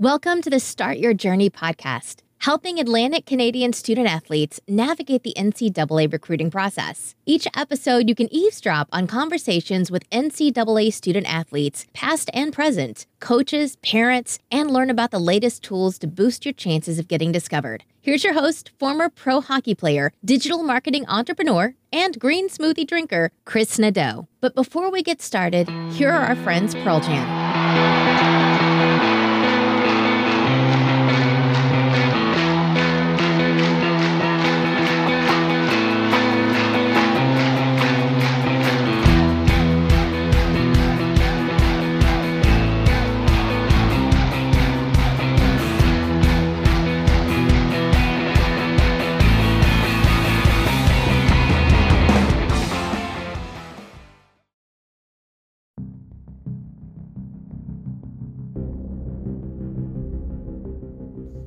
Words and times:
Welcome 0.00 0.42
to 0.42 0.50
the 0.50 0.60
Start 0.60 0.98
Your 0.98 1.12
Journey 1.12 1.50
podcast, 1.50 2.18
helping 2.38 2.78
Atlantic 2.78 3.26
Canadian 3.26 3.72
student 3.72 4.06
athletes 4.06 4.60
navigate 4.68 5.24
the 5.24 5.34
NCAA 5.36 6.12
recruiting 6.12 6.52
process. 6.52 7.16
Each 7.26 7.48
episode, 7.56 8.08
you 8.08 8.14
can 8.14 8.32
eavesdrop 8.32 8.86
on 8.92 9.08
conversations 9.08 9.90
with 9.90 10.08
NCAA 10.10 10.92
student 10.92 11.28
athletes, 11.28 11.84
past 11.94 12.30
and 12.32 12.52
present, 12.52 13.08
coaches, 13.18 13.74
parents, 13.82 14.38
and 14.52 14.70
learn 14.70 14.88
about 14.88 15.10
the 15.10 15.18
latest 15.18 15.64
tools 15.64 15.98
to 15.98 16.06
boost 16.06 16.46
your 16.46 16.54
chances 16.54 17.00
of 17.00 17.08
getting 17.08 17.32
discovered. 17.32 17.82
Here's 18.00 18.22
your 18.22 18.34
host, 18.34 18.70
former 18.78 19.08
pro 19.08 19.40
hockey 19.40 19.74
player, 19.74 20.12
digital 20.24 20.62
marketing 20.62 21.06
entrepreneur, 21.08 21.74
and 21.92 22.20
green 22.20 22.48
smoothie 22.48 22.86
drinker, 22.86 23.32
Chris 23.44 23.80
Nadeau. 23.80 24.28
But 24.40 24.54
before 24.54 24.92
we 24.92 25.02
get 25.02 25.20
started, 25.20 25.68
here 25.90 26.10
are 26.10 26.24
our 26.24 26.36
friends 26.36 26.76
Pearl 26.76 27.00
Jam. 27.00 28.47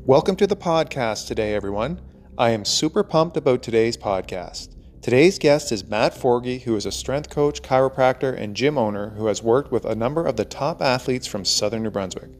Welcome 0.08 0.36
to 0.38 0.48
the 0.48 0.56
podcast 0.56 1.28
today, 1.28 1.54
everyone. 1.54 2.02
I 2.36 2.50
am 2.50 2.66
super 2.66 3.04
pumped 3.04 3.38
about 3.38 3.62
today's 3.62 3.96
podcast. 3.96 4.76
Today's 5.00 5.38
guest 5.38 5.72
is 5.72 5.88
Matt 5.88 6.16
Forgy, 6.16 6.64
who 6.64 6.76
is 6.76 6.88
a 6.88 6.92
strength 6.92 7.30
coach, 7.30 7.62
chiropractor, 7.62 8.36
and 8.36 8.56
gym 8.56 8.80
owner 8.80 9.12
who 9.12 9.28
has 9.28 9.44
worked 9.44 9.72
with 9.72 9.86
a 9.86 9.94
number 9.94 10.26
of 10.26 10.38
the 10.38 10.44
top 10.44 10.82
athletes 10.82 11.28
from 11.28 11.46
southern 11.46 11.84
New 11.84 11.92
Brunswick. 11.92 12.32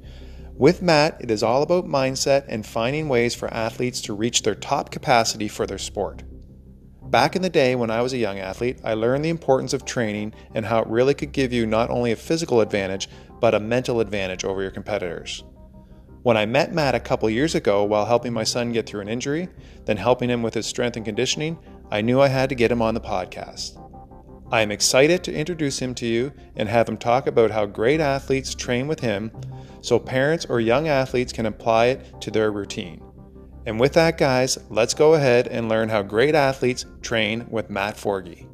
With 0.56 0.82
Matt, 0.82 1.22
it 1.22 1.30
is 1.30 1.44
all 1.44 1.62
about 1.62 1.86
mindset 1.86 2.46
and 2.48 2.66
finding 2.66 3.08
ways 3.08 3.36
for 3.36 3.54
athletes 3.54 4.02
to 4.02 4.16
reach 4.16 4.42
their 4.42 4.56
top 4.56 4.90
capacity 4.90 5.48
for 5.48 5.68
their 5.68 5.78
sport. 5.78 6.24
Back 7.12 7.36
in 7.36 7.44
the 7.44 7.50
day 7.50 7.76
when 7.76 7.92
I 7.92 8.02
was 8.02 8.14
a 8.14 8.18
young 8.18 8.40
athlete, 8.40 8.80
I 8.84 8.96
learned 8.96 9.24
the 9.24 9.30
importance 9.30 9.74
of 9.74 9.86
training 9.86 10.34
and 10.56 10.66
how 10.66 10.82
it 10.82 10.88
really 10.88 11.14
could 11.14 11.32
give 11.32 11.54
you 11.54 11.68
not 11.68 11.92
only 11.92 12.12
a 12.12 12.16
physical 12.16 12.60
advantage, 12.60 13.08
but 13.40 13.54
a 13.54 13.60
mental 13.60 14.00
advantage 14.00 14.46
over 14.46 14.64
your 14.64 14.72
competitors. 14.72 15.44
When 16.24 16.38
I 16.38 16.46
met 16.46 16.72
Matt 16.72 16.94
a 16.94 17.00
couple 17.00 17.28
years 17.32 17.56
ago 17.56 17.84
while 17.84 18.06
helping 18.06 18.32
my 18.32 18.44
son 18.44 18.72
get 18.72 18.86
through 18.86 19.02
an 19.02 19.10
injury, 19.10 19.50
then 19.86 19.98
helping 19.98 20.30
him 20.30 20.44
with 20.44 20.54
his 20.54 20.68
strength 20.68 20.96
and 20.96 21.04
conditioning, 21.04 21.58
I 21.90 22.02
knew 22.02 22.22
I 22.22 22.28
had 22.28 22.50
to 22.50 22.56
get 22.56 22.72
him 22.72 22.82
on 22.82 22.94
the 22.94 23.02
podcast. 23.02 23.80
I 24.52 24.62
am 24.62 24.70
excited 24.70 25.24
to 25.24 25.34
introduce 25.34 25.80
him 25.80 25.96
to 25.96 26.06
you 26.06 26.32
and 26.56 26.70
have 26.70 26.88
him 26.88 26.98
talk 26.98 27.26
about 27.26 27.50
how 27.50 27.66
great 27.66 28.00
athletes 28.00 28.54
train 28.54 28.88
with 28.88 29.00
him 29.00 29.32
so 29.82 29.98
parents 29.98 30.46
or 30.46 30.60
young 30.60 30.88
athletes 30.88 31.34
can 31.34 31.48
apply 31.48 31.88
it 31.88 32.22
to 32.22 32.30
their 32.30 32.52
routine. 32.52 33.02
And 33.66 33.80
with 33.80 33.94
that, 33.94 34.20
guys, 34.20 34.60
let's 34.70 34.94
go 34.94 35.16
ahead 35.16 35.48
and 35.48 35.70
learn 35.70 35.90
how 35.90 36.04
great 36.04 36.36
athletes 36.36 36.86
train 37.02 37.48
with 37.50 37.72
Matt 37.72 37.96
Forgy. 37.96 38.48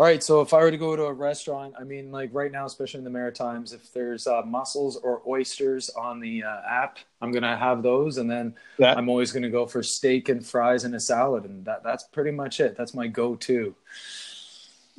All 0.00 0.06
right, 0.06 0.22
so 0.22 0.40
if 0.40 0.54
I 0.54 0.60
were 0.60 0.70
to 0.70 0.78
go 0.78 0.96
to 0.96 1.02
a 1.02 1.12
restaurant, 1.12 1.74
I 1.78 1.84
mean, 1.84 2.10
like 2.10 2.30
right 2.32 2.50
now, 2.50 2.64
especially 2.64 3.00
in 3.00 3.04
the 3.04 3.10
Maritimes, 3.10 3.74
if 3.74 3.92
there's 3.92 4.26
uh, 4.26 4.40
mussels 4.46 4.96
or 4.96 5.20
oysters 5.28 5.90
on 5.90 6.20
the 6.20 6.42
uh, 6.42 6.62
app, 6.66 6.96
I'm 7.20 7.30
gonna 7.32 7.54
have 7.54 7.82
those, 7.82 8.16
and 8.16 8.30
then 8.30 8.54
Yeah. 8.78 8.94
I'm 8.96 9.10
always 9.10 9.30
gonna 9.30 9.50
go 9.50 9.66
for 9.66 9.82
steak 9.82 10.30
and 10.30 10.44
fries 10.44 10.84
and 10.84 10.94
a 10.94 11.00
salad, 11.00 11.44
and 11.44 11.66
that 11.66 11.82
that's 11.84 12.04
pretty 12.04 12.30
much 12.30 12.60
it. 12.60 12.78
That's 12.78 12.94
my 12.94 13.08
go-to. 13.08 13.74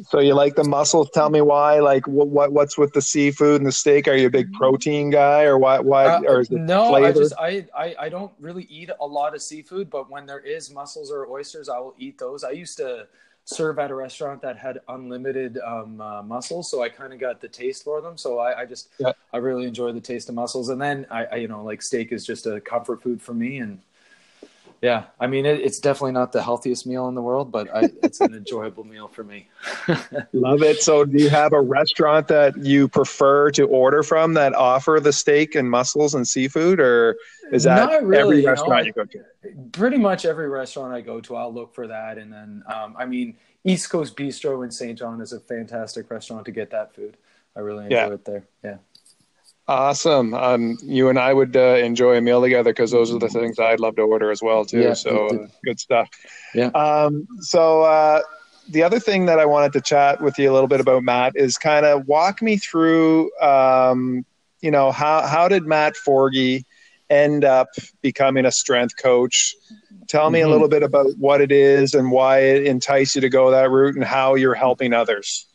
So 0.10 0.20
you 0.20 0.36
like 0.36 0.54
the 0.54 0.66
mussels? 0.66 1.10
Tell 1.10 1.32
me 1.32 1.42
why. 1.42 1.80
Like 1.80 2.08
what, 2.08 2.28
what 2.28 2.54
what's 2.54 2.78
with 2.78 2.94
the 2.94 3.02
seafood 3.02 3.60
and 3.60 3.66
the 3.66 3.72
steak? 3.72 4.08
Are 4.08 4.16
you 4.16 4.28
a 4.28 4.30
big 4.30 4.54
protein 4.54 5.10
guy, 5.10 5.46
or 5.46 5.58
why? 5.58 5.80
Why? 5.80 6.06
Uh, 6.06 6.22
or 6.28 6.42
is 6.42 6.52
it 6.52 6.60
no, 6.60 6.90
flavor? 6.90 7.08
I 7.08 7.12
just 7.12 7.34
I, 7.40 7.68
I 7.76 7.96
I 8.02 8.10
don't 8.10 8.34
really 8.40 8.66
eat 8.70 8.92
a 9.00 9.08
lot 9.08 9.34
of 9.34 9.42
seafood, 9.42 9.90
but 9.90 10.12
when 10.12 10.28
there 10.28 10.42
is 10.42 10.70
mussels 10.70 11.10
or 11.12 11.28
oysters, 11.28 11.70
I 11.70 11.80
will 11.80 11.96
eat 11.98 12.20
those. 12.20 12.44
I 12.44 12.52
used 12.52 12.78
to 12.78 13.08
serve 13.52 13.80
at 13.80 13.92
a 13.92 13.96
restaurant 13.96 14.42
that 14.42 14.58
had 14.58 14.80
unlimited 14.88 15.60
um, 15.60 16.00
uh, 16.02 16.24
mussels, 16.24 16.70
so 16.70 16.82
I 16.82 16.90
kind 16.90 17.14
of 17.14 17.20
got 17.20 17.42
the 17.42 17.48
taste 17.48 17.84
for 17.84 18.02
them. 18.02 18.18
So 18.18 18.40
I, 18.40 18.62
I 18.62 18.66
just 18.66 18.90
Yeah. 18.98 19.14
I 19.34 19.38
really 19.38 19.66
enjoy 19.66 19.92
the 19.92 20.02
taste 20.02 20.30
of 20.30 20.36
mussels, 20.36 20.70
and 20.70 20.82
then 20.82 21.06
I, 21.10 21.26
I 21.26 21.36
you 21.36 21.48
know 21.48 21.64
like 21.64 21.82
steak 21.82 22.12
is 22.12 22.26
just 22.26 22.46
a 22.48 22.62
comfort 22.62 23.02
food 23.02 23.22
for 23.22 23.34
me, 23.34 23.60
and 23.60 23.80
yeah, 24.82 25.06
I 25.20 25.28
mean 25.28 25.46
it, 25.46 25.62
it's 25.62 25.80
definitely 25.80 26.14
not 26.14 26.32
the 26.32 26.42
healthiest 26.42 26.88
meal 26.88 27.08
in 27.08 27.16
the 27.16 27.22
world, 27.22 27.52
but 27.52 27.74
I, 27.76 27.90
it's 28.04 28.20
an 28.22 28.34
enjoyable 28.34 28.84
meal 28.84 29.08
for 29.08 29.24
me. 29.24 29.48
Love 30.34 30.64
it. 30.64 30.82
So 30.82 31.06
do 31.06 31.22
you 31.22 31.30
have 31.30 31.54
a 31.54 31.62
restaurant 31.62 32.28
that 32.30 32.58
you 32.58 32.88
prefer 32.88 33.52
to 33.52 33.64
order 33.68 34.02
from 34.04 34.34
that 34.34 34.54
offer 34.56 35.00
the 35.02 35.14
steak 35.14 35.56
and 35.56 35.70
mussels 35.70 36.16
and 36.16 36.28
seafood, 36.28 36.80
or 36.80 37.18
is 37.52 37.64
that 37.64 38.04
really, 38.04 38.18
every 38.20 38.38
you 38.38 38.44
know, 38.44 38.50
restaurant 38.52 38.86
you 38.86 38.94
go 38.94 39.06
to? 39.06 39.24
pretty 39.72 39.98
much 39.98 40.26
every 40.26 40.48
restaurant 40.48 40.94
I 40.94 41.02
go 41.02 41.20
to, 41.22 41.36
I'll 41.36 41.54
look 41.54 41.74
for 41.76 41.88
that. 41.88 42.18
And 42.18 42.32
then, 42.32 42.64
um, 42.74 42.96
I 42.98 43.06
mean, 43.06 43.36
East 43.64 43.90
Coast 43.90 44.16
Bistro 44.16 44.64
in 44.64 44.72
St. 44.72 44.98
John 44.98 45.22
is 45.22 45.34
a 45.34 45.40
fantastic 45.40 46.10
restaurant 46.10 46.46
to 46.46 46.52
get 46.52 46.72
that 46.72 46.96
food. 46.96 47.18
I 47.56 47.60
really 47.60 47.86
enjoy 47.86 47.96
Yeah. 47.96 48.14
it 48.14 48.26
there. 48.26 48.44
Yeah. 48.64 48.78
Awesome. 49.68 50.34
Um, 50.34 50.78
you 50.84 51.10
and 51.10 51.18
I 51.20 51.34
would 51.34 51.56
uh, 51.56 51.76
enjoy 51.76 52.18
a 52.18 52.22
meal 52.22 52.42
together 52.42 52.72
because 52.72 52.92
those 52.92 53.14
are 53.14 53.20
the 53.20 53.30
things 53.30 53.58
I'd 53.60 53.80
love 53.80 53.96
to 53.98 54.02
order 54.02 54.32
as 54.32 54.42
well 54.42 54.66
too. 54.66 54.82
Yeah, 54.82 54.94
so 54.94 55.28
uh, 55.28 55.48
good 55.64 55.80
stuff. 55.80 56.10
Yeah. 56.54 56.68
Um, 56.68 57.28
so 57.40 57.84
uh, 57.84 58.22
the 58.70 58.84
other 58.84 59.00
thing 59.00 59.28
that 59.28 59.40
I 59.40 59.46
wanted 59.46 59.74
to 59.74 59.82
chat 59.82 60.20
with 60.22 60.38
you 60.38 60.52
a 60.52 60.54
little 60.54 60.68
bit 60.68 60.82
about 60.82 61.04
Matt 61.04 61.34
is 61.36 61.58
kind 61.58 61.86
of 61.86 62.08
walk 62.08 62.42
me 62.42 62.58
through. 62.58 63.32
Um, 63.40 64.26
you 64.62 64.72
know 64.72 64.92
how 64.92 65.22
how 65.26 65.48
did 65.48 65.66
Matt 65.66 65.96
Forgy 65.96 66.66
end 67.10 67.46
up 67.46 67.68
becoming 68.02 68.46
a 68.46 68.52
strength 68.52 68.96
coach? 69.02 69.56
Tell 70.08 70.30
me 70.32 70.40
Mhm. 70.40 70.46
a 70.46 70.50
little 70.50 70.68
bit 70.68 70.84
about 70.84 71.08
what 71.18 71.40
it 71.40 71.52
is 71.52 71.94
and 71.94 72.12
why 72.12 72.40
it 72.40 72.66
enticed 72.66 73.16
you 73.16 73.22
to 73.22 73.30
go 73.30 73.52
that 73.52 73.70
route 73.70 73.96
and 73.96 74.04
how 74.04 74.36
you're 74.36 74.56
helping 74.56 74.92
others. 74.94 75.46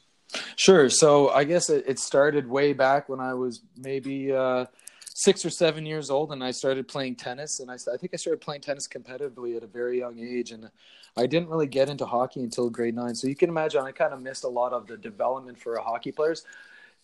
Sure. 0.56 0.88
So 0.90 1.30
I 1.30 1.44
guess 1.44 1.70
it, 1.70 1.84
it 1.86 1.98
started 1.98 2.48
way 2.48 2.72
back 2.72 3.08
when 3.08 3.20
I 3.20 3.34
was 3.34 3.62
maybe 3.76 4.32
uh, 4.32 4.66
six 5.14 5.44
or 5.44 5.50
seven 5.50 5.86
years 5.86 6.10
old, 6.10 6.32
and 6.32 6.42
I 6.42 6.50
started 6.50 6.88
playing 6.88 7.16
tennis. 7.16 7.60
And 7.60 7.70
I, 7.70 7.74
I 7.74 7.96
think 7.96 8.12
I 8.12 8.16
started 8.16 8.40
playing 8.40 8.62
tennis 8.62 8.88
competitively 8.88 9.56
at 9.56 9.62
a 9.62 9.66
very 9.66 9.98
young 9.98 10.18
age, 10.18 10.50
and 10.50 10.70
I 11.16 11.26
didn't 11.26 11.48
really 11.48 11.66
get 11.66 11.88
into 11.88 12.04
hockey 12.04 12.42
until 12.42 12.68
grade 12.68 12.94
nine. 12.94 13.14
So 13.14 13.28
you 13.28 13.36
can 13.36 13.48
imagine 13.48 13.82
I 13.82 13.92
kind 13.92 14.12
of 14.12 14.20
missed 14.20 14.44
a 14.44 14.48
lot 14.48 14.72
of 14.72 14.86
the 14.86 14.96
development 14.96 15.58
for 15.58 15.76
a 15.76 15.82
hockey 15.82 16.12
players. 16.12 16.44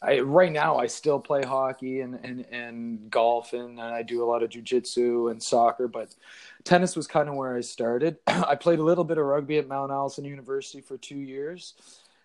I, 0.02 0.18
right 0.18 0.50
now, 0.50 0.78
I 0.78 0.88
still 0.88 1.20
play 1.20 1.42
hockey 1.42 2.00
and, 2.00 2.16
and, 2.24 2.44
and 2.50 3.08
golf, 3.08 3.52
and, 3.52 3.80
I 3.80 4.02
do 4.02 4.24
a 4.24 4.26
lot 4.26 4.42
of 4.42 4.50
jujitsu 4.50 5.30
and 5.30 5.40
soccer, 5.40 5.86
but 5.86 6.12
tennis 6.64 6.96
was 6.96 7.06
kind 7.06 7.28
of 7.28 7.36
where 7.36 7.56
I 7.56 7.60
started. 7.60 8.16
I 8.26 8.56
played 8.56 8.80
a 8.80 8.82
little 8.82 9.04
bit 9.04 9.16
of 9.16 9.24
rugby 9.24 9.58
at 9.58 9.68
Mount 9.68 9.92
Allison 9.92 10.24
University 10.24 10.80
for 10.80 10.98
two 10.98 11.18
years 11.18 11.74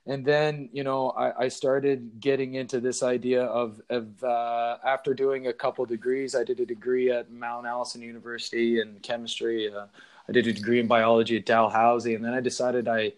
and 0.07 0.25
then 0.25 0.69
you 0.71 0.83
know 0.83 1.11
I, 1.11 1.45
I 1.45 1.47
started 1.49 2.19
getting 2.19 2.55
into 2.55 2.79
this 2.79 3.03
idea 3.03 3.43
of, 3.43 3.81
of 3.89 4.23
uh, 4.23 4.77
after 4.83 5.13
doing 5.13 5.47
a 5.47 5.53
couple 5.53 5.85
degrees 5.85 6.33
i 6.35 6.43
did 6.43 6.59
a 6.59 6.65
degree 6.65 7.11
at 7.11 7.29
mount 7.31 7.67
allison 7.67 8.01
university 8.01 8.79
in 8.79 8.99
chemistry 9.01 9.71
uh, 9.71 9.85
i 10.27 10.31
did 10.31 10.47
a 10.47 10.53
degree 10.53 10.79
in 10.79 10.87
biology 10.87 11.37
at 11.37 11.45
dalhousie 11.45 12.15
and 12.15 12.23
then 12.23 12.33
i 12.33 12.39
decided 12.39 12.87
i 12.87 13.11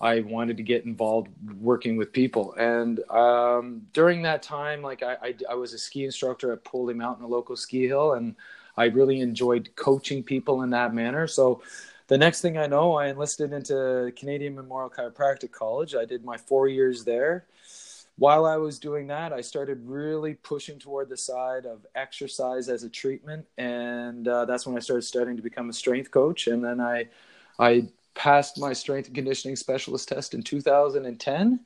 i 0.00 0.20
wanted 0.20 0.56
to 0.56 0.62
get 0.62 0.84
involved 0.84 1.28
working 1.60 1.96
with 1.96 2.12
people. 2.12 2.54
And 2.54 3.00
um, 3.10 3.82
during 3.92 4.22
that 4.22 4.42
time 4.42 4.82
like 4.82 5.02
I, 5.02 5.16
I, 5.22 5.34
I 5.50 5.54
was 5.54 5.74
a 5.74 5.78
ski 5.78 6.04
instructor 6.04 6.52
at 6.52 6.64
Poley 6.64 6.94
mountain 6.94 7.24
a 7.24 7.28
local 7.28 7.56
ski 7.56 7.86
hill 7.86 8.14
and 8.14 8.34
i 8.76 8.84
really 8.84 9.20
enjoyed 9.20 9.68
coaching 9.76 10.22
people 10.22 10.62
in 10.62 10.70
that 10.70 10.94
manner. 10.94 11.26
So 11.26 11.62
the 12.10 12.18
next 12.18 12.40
thing 12.40 12.58
I 12.58 12.66
know, 12.66 12.94
I 12.94 13.06
enlisted 13.06 13.52
into 13.52 14.12
Canadian 14.16 14.56
Memorial 14.56 14.90
Chiropractic 14.90 15.52
College. 15.52 15.94
I 15.94 16.04
did 16.04 16.24
my 16.24 16.36
four 16.36 16.66
years 16.66 17.04
there. 17.04 17.46
While 18.18 18.46
I 18.46 18.56
was 18.56 18.80
doing 18.80 19.06
that, 19.06 19.32
I 19.32 19.40
started 19.40 19.80
really 19.84 20.34
pushing 20.34 20.80
toward 20.80 21.08
the 21.08 21.16
side 21.16 21.66
of 21.66 21.86
exercise 21.94 22.68
as 22.68 22.82
a 22.82 22.88
treatment, 22.88 23.46
and 23.58 24.26
uh, 24.26 24.44
that's 24.44 24.66
when 24.66 24.76
I 24.76 24.80
started 24.80 25.02
studying 25.02 25.36
to 25.36 25.42
become 25.42 25.70
a 25.70 25.72
strength 25.72 26.10
coach. 26.10 26.48
And 26.48 26.64
then 26.64 26.80
I, 26.80 27.06
I 27.60 27.86
passed 28.14 28.58
my 28.58 28.72
strength 28.72 29.06
and 29.06 29.14
conditioning 29.14 29.54
specialist 29.54 30.08
test 30.08 30.34
in 30.34 30.42
2010. 30.42 31.60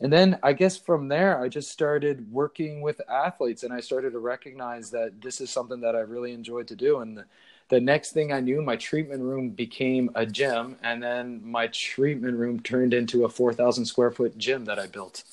And 0.00 0.12
then 0.12 0.38
I 0.42 0.54
guess 0.54 0.78
from 0.78 1.08
there, 1.08 1.38
I 1.38 1.48
just 1.50 1.70
started 1.70 2.32
working 2.32 2.80
with 2.80 3.02
athletes, 3.10 3.64
and 3.64 3.72
I 3.72 3.80
started 3.80 4.14
to 4.14 4.18
recognize 4.18 4.90
that 4.92 5.20
this 5.20 5.42
is 5.42 5.50
something 5.50 5.82
that 5.82 5.94
I 5.94 6.00
really 6.00 6.32
enjoyed 6.32 6.68
to 6.68 6.74
do. 6.74 7.00
And 7.00 7.18
the, 7.18 7.26
the 7.68 7.80
next 7.80 8.12
thing 8.12 8.32
I 8.32 8.40
knew, 8.40 8.62
my 8.62 8.76
treatment 8.76 9.22
room 9.22 9.50
became 9.50 10.10
a 10.14 10.26
gym, 10.26 10.76
and 10.82 11.02
then 11.02 11.40
my 11.44 11.66
treatment 11.68 12.36
room 12.36 12.60
turned 12.60 12.92
into 12.94 13.24
a 13.24 13.28
4,000 13.28 13.84
square 13.86 14.10
foot 14.10 14.36
gym 14.38 14.64
that 14.66 14.78
I 14.78 14.86
built. 14.86 15.24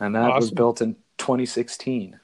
and 0.00 0.14
that 0.14 0.34
was 0.34 0.50
built 0.50 0.80
in 0.80 0.94
2016. 1.18 2.18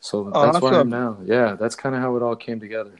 So 0.00 0.24
that's 0.24 0.36
Awesome. 0.36 0.62
where 0.62 0.80
I'm 0.80 0.88
now. 0.88 1.18
Yeah, 1.24 1.56
that's 1.58 1.74
kind 1.74 1.94
of 1.94 2.00
how 2.00 2.16
it 2.16 2.22
all 2.22 2.36
came 2.36 2.60
together. 2.60 2.92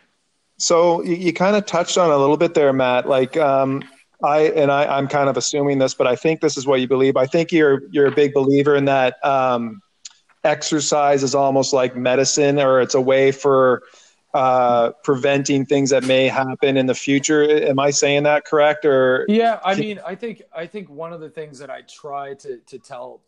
So 0.59 1.03
you, 1.03 1.15
you 1.15 1.33
kind 1.33 1.57
of 1.57 1.65
touched 1.65 1.97
on 1.97 2.11
a 2.11 2.17
little 2.17 2.37
bit 2.37 2.55
there, 2.55 2.73
Matt. 2.73 3.09
Like 3.09 3.37
um, 3.37 3.83
I 4.23 4.41
and 4.49 4.71
I, 4.71 4.85
I'm 4.85 5.07
kind 5.07 5.29
of 5.29 5.37
assuming 5.37 5.79
this, 5.79 5.95
but 5.95 6.07
I 6.07 6.17
think 6.17 6.41
this 6.41 6.57
is 6.57 6.67
what 6.67 6.81
you 6.81 6.89
believe. 6.89 7.17
I 7.17 7.27
think 7.27 7.53
you're 7.53 7.83
you're 7.91 8.09
a 8.09 8.13
big 8.15 8.35
believer 8.35 8.75
in 8.75 8.87
that 8.87 9.25
um, 9.25 9.81
exercise 10.45 11.23
is 11.23 11.35
almost 11.35 11.73
like 11.73 11.97
medicine, 11.97 12.59
or 12.59 12.81
it's 12.81 12.95
a 12.95 13.01
way 13.01 13.31
for 13.31 13.83
uh, 14.35 14.91
preventing 15.03 15.65
things 15.65 15.91
that 15.91 16.05
may 16.05 16.29
happen 16.29 16.77
in 16.77 16.87
the 16.87 16.95
future. 16.95 17.43
Am 17.43 17.79
I 17.79 17.91
saying 17.91 18.25
that 18.25 18.45
correct? 18.45 18.85
Or 18.85 19.25
Yeah, 19.29 19.61
I 19.65 19.75
mean, 19.75 20.01
I 20.05 20.15
think 20.15 20.43
I 20.55 20.67
think 20.67 20.89
one 20.89 21.13
of 21.13 21.21
the 21.21 21.31
things 21.31 21.59
that 21.59 21.71
I 21.71 21.83
try 21.83 22.35
to 22.35 22.59
to 22.59 22.79
tell 22.79 23.21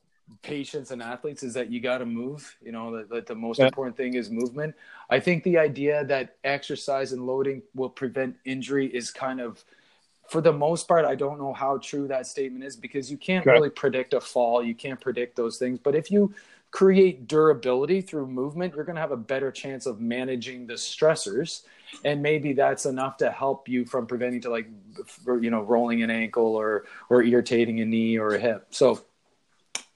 patients 0.43 0.93
and 0.93 1.03
athletes 1.03 1.43
is 1.43 1.55
that 1.55 1.71
you 1.73 1.81
got 1.81 1.99
to 1.99 2.07
move. 2.07 2.57
You 2.63 2.73
know, 2.73 2.97
that, 2.97 3.09
that 3.11 3.27
the 3.27 3.35
most 3.35 3.59
Yeah. 3.59 3.67
important 3.67 3.97
thing 3.97 4.15
is 4.15 4.31
movement. 4.31 4.75
I 5.09 5.19
think 5.21 5.43
the 5.43 5.59
idea 5.59 6.05
that 6.05 6.37
exercise 6.45 7.13
and 7.13 7.27
loading 7.27 7.63
will 7.75 7.91
prevent 7.91 8.37
injury 8.45 8.87
is 8.87 9.11
kind 9.11 9.41
of 9.41 9.65
for 10.29 10.41
the 10.41 10.53
most 10.53 10.87
part, 10.87 11.05
I 11.05 11.17
don't 11.17 11.41
know 11.41 11.53
how 11.53 11.79
true 11.79 12.07
that 12.07 12.25
statement 12.25 12.63
is 12.63 12.77
because 12.77 13.11
you 13.11 13.17
can't 13.17 13.45
Okay. 13.45 13.53
really 13.57 13.71
predict 13.71 14.15
a 14.15 14.21
fall. 14.21 14.63
You 14.63 14.77
can't 14.77 15.01
predict 15.01 15.35
those 15.35 15.59
things. 15.59 15.81
But 15.83 15.97
if 15.97 16.09
you 16.09 16.33
create 16.71 17.27
durability 17.27 18.01
through 18.01 18.27
movement, 18.27 18.75
you're 18.75 18.85
going 18.85 18.95
to 18.97 19.01
have 19.01 19.13
a 19.13 19.17
better 19.17 19.51
chance 19.51 19.87
of 19.87 20.01
managing 20.01 20.67
the 20.67 20.75
stressors. 20.75 21.63
And 22.05 22.23
maybe 22.23 22.53
that's 22.53 22.87
enough 22.87 23.17
to 23.19 23.31
help 23.31 23.69
you 23.69 23.85
from 23.85 24.07
preventing 24.07 24.41
to 24.43 24.51
like, 24.51 24.69
you 25.27 25.51
know, 25.51 25.63
rolling 25.63 26.03
an 26.03 26.11
ankle 26.11 26.55
or 26.55 26.85
or 27.09 27.23
irritating 27.23 27.81
a 27.81 27.85
knee 27.85 28.17
or 28.17 28.35
a 28.35 28.39
hip. 28.39 28.69
So, 28.71 29.05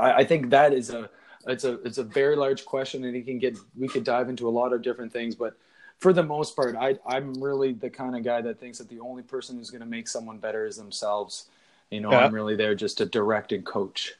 I, 0.00 0.12
I 0.12 0.24
think 0.24 0.50
that 0.50 0.72
is 0.72 0.90
a 0.90 1.08
it's 1.46 1.62
a 1.64 1.74
it's 1.82 1.98
a 1.98 2.04
very 2.04 2.34
large 2.34 2.64
question, 2.64 3.04
and 3.04 3.14
it 3.14 3.24
can 3.24 3.38
get 3.38 3.56
we 3.76 3.86
could 3.86 4.02
dive 4.02 4.28
into 4.28 4.48
a 4.48 4.50
lot 4.50 4.72
of 4.72 4.82
different 4.82 5.12
things, 5.12 5.36
but 5.36 5.56
for 5.98 6.12
the 6.12 6.22
most 6.22 6.56
part, 6.56 6.74
I, 6.76 6.98
I'm 7.06 7.34
really 7.34 7.72
the 7.72 7.90
kind 7.90 8.16
of 8.16 8.24
guy 8.24 8.40
that 8.42 8.58
thinks 8.58 8.78
that 8.78 8.88
the 8.88 9.00
only 9.00 9.22
person 9.22 9.56
who's 9.56 9.70
going 9.70 9.80
to 9.80 9.86
make 9.86 10.08
someone 10.08 10.38
better 10.38 10.66
is 10.66 10.76
themselves. 10.76 11.46
You 11.90 12.00
know, 12.00 12.10
Yeah. 12.10 12.18
I'm 12.18 12.34
really 12.34 12.56
there 12.56 12.74
just 12.74 12.98
to 12.98 13.06
direct 13.06 13.52
and 13.52 13.64
coach. 13.64 14.14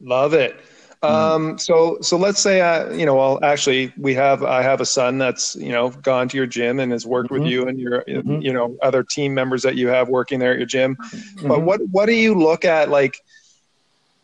Love 0.00 0.34
it. 0.34 0.60
Um, 1.04 1.58
so, 1.58 1.98
so 2.00 2.16
let's 2.16 2.40
say, 2.40 2.60
uh, 2.60 2.92
you 2.92 3.04
know, 3.06 3.14
well, 3.14 3.38
actually 3.42 3.92
we 3.98 4.14
have, 4.14 4.42
I 4.42 4.62
have 4.62 4.80
a 4.80 4.86
son 4.86 5.18
that's, 5.18 5.54
you 5.56 5.72
know, 5.72 5.90
gone 5.90 6.28
to 6.28 6.36
your 6.36 6.46
gym 6.46 6.80
and 6.80 6.92
has 6.92 7.06
worked 7.06 7.30
with 7.30 7.42
Mhm. 7.42 7.50
you 7.50 7.68
and 7.68 7.78
your, 7.78 8.04
Mhm. 8.08 8.42
you 8.42 8.52
know, 8.52 8.76
other 8.82 9.02
team 9.02 9.34
members 9.34 9.62
that 9.62 9.76
you 9.76 9.88
have 9.88 10.08
working 10.08 10.38
there 10.38 10.52
at 10.52 10.58
your 10.58 10.66
gym. 10.66 10.96
But 11.46 11.60
Mhm. 11.60 11.64
what, 11.64 11.80
what 11.90 12.06
do 12.06 12.12
you 12.14 12.34
look 12.34 12.64
at? 12.64 12.88
Like, 12.88 13.16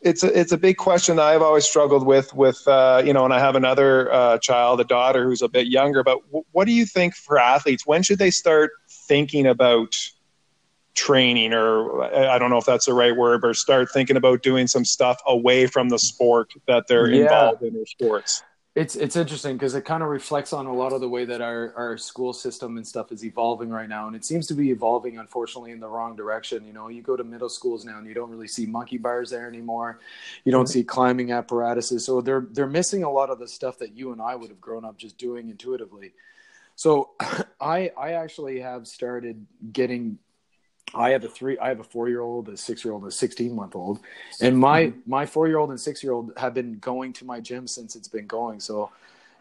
it's 0.03 0.23
a, 0.23 0.39
it's 0.39 0.53
a 0.53 0.57
big 0.57 0.77
question 0.79 1.17
that 1.17 1.25
I've 1.27 1.43
always 1.43 1.65
struggled 1.65 2.07
with, 2.07 2.33
with, 2.35 2.67
uh, 2.67 3.03
you 3.05 3.13
know, 3.13 3.25
and 3.25 3.35
I 3.35 3.39
have 3.39 3.55
another, 3.55 4.11
uh, 4.13 4.39
child, 4.39 4.81
a 4.81 4.85
daughter 4.85 5.25
who's 5.25 5.43
a 5.43 5.49
bit 5.49 5.67
younger, 5.67 6.03
but 6.03 6.19
w- 6.29 6.45
what 6.53 6.65
do 6.65 6.73
you 6.73 6.87
think 6.87 7.15
for 7.15 7.39
athletes? 7.39 7.87
When 7.87 8.03
should 8.03 8.19
they 8.19 8.31
start 8.31 8.71
thinking 8.89 9.47
about 9.47 9.95
training 10.95 11.53
or 11.55 12.03
I 12.03 12.39
don't 12.39 12.51
know 12.51 12.59
if 12.59 12.67
that's 12.67 12.87
the 12.87 12.95
right 12.95 13.17
word, 13.17 13.41
but 13.41 13.57
start 13.57 13.91
thinking 13.93 14.17
about 14.17 14.43
doing 14.43 14.67
some 14.67 14.85
stuff 14.85 15.21
away 15.27 15.67
from 15.67 15.89
the 15.89 15.99
sport 15.99 16.53
that 16.67 16.87
they're 16.89 17.09
Yeah. 17.09 17.23
involved 17.23 17.63
in 17.63 17.75
their 17.75 17.87
sports. 17.87 18.45
It's 18.77 18.95
it's 18.95 19.17
interesting 19.17 19.57
because 19.57 19.75
it 19.75 19.85
kind 19.85 20.01
of 20.03 20.09
reflects 20.09 20.53
on 20.53 20.67
a 20.67 20.73
lot 20.73 20.93
of 20.93 21.01
the 21.01 21.09
way 21.09 21.25
that 21.25 21.41
our, 21.41 21.75
our 21.77 21.99
school 21.99 22.33
system 22.33 22.77
and 22.77 22.87
stuff 22.87 23.11
is 23.11 23.25
evolving 23.25 23.69
right 23.69 23.89
now, 23.89 24.07
and 24.07 24.15
it 24.15 24.25
seems 24.25 24.47
to 24.47 24.55
be 24.55 24.71
evolving 24.71 25.19
unfortunately 25.19 25.73
in 25.73 25.81
the 25.81 25.89
wrong 25.89 26.15
direction. 26.15 26.65
You 26.65 26.73
know, 26.73 26.87
you 26.89 27.03
go 27.03 27.17
to 27.17 27.25
middle 27.25 27.49
schools 27.49 27.85
now 27.85 27.99
and 27.99 28.07
you 28.07 28.15
don't 28.15 28.31
really 28.31 28.47
see 28.47 28.67
monkey 28.67 28.97
bars 28.97 29.29
there 29.29 29.49
anymore. 29.49 29.99
You 30.45 30.53
don't 30.53 30.69
see 30.69 30.85
climbing 30.85 31.33
apparatuses, 31.33 32.05
so 32.05 32.21
they're 32.21 32.47
they're 32.53 32.69
missing 32.69 33.03
a 33.03 33.11
lot 33.11 33.29
of 33.29 33.41
the 33.41 33.49
stuff 33.49 33.77
that 33.79 33.97
you 33.97 34.13
and 34.13 34.23
I 34.23 34.37
would 34.37 34.51
have 34.51 34.61
grown 34.61 34.85
up 34.85 34.97
just 34.97 35.19
doing 35.19 35.49
intuitively. 35.51 36.13
So 36.77 37.11
I 37.61 37.91
I 37.99 38.13
actually 38.13 38.61
have 38.61 38.87
started 38.87 39.45
getting 39.73 40.19
I 40.95 41.11
have 41.11 41.25
a 41.25 41.29
three, 41.29 41.59
I 41.59 41.69
have 41.69 41.81
a 41.81 41.85
four 41.85 42.09
year 42.09 42.21
old, 42.21 42.49
a 42.49 42.57
six 42.57 42.85
year 42.85 42.93
old, 42.93 43.07
a 43.07 43.11
16 43.11 43.55
month 43.55 43.77
old. 43.77 44.01
And 44.41 44.59
my, 44.59 44.87
mm-hmm. 44.87 45.11
my 45.11 45.27
four 45.27 45.49
year 45.49 45.59
old 45.59 45.71
and 45.71 45.81
six 45.81 46.03
year 46.03 46.13
old 46.13 46.33
have 46.37 46.55
been 46.55 46.79
going 46.79 47.13
to 47.15 47.25
my 47.25 47.41
gym 47.41 47.67
since 47.67 47.97
it's 47.97 48.09
been 48.09 48.27
going. 48.27 48.61
So 48.61 48.91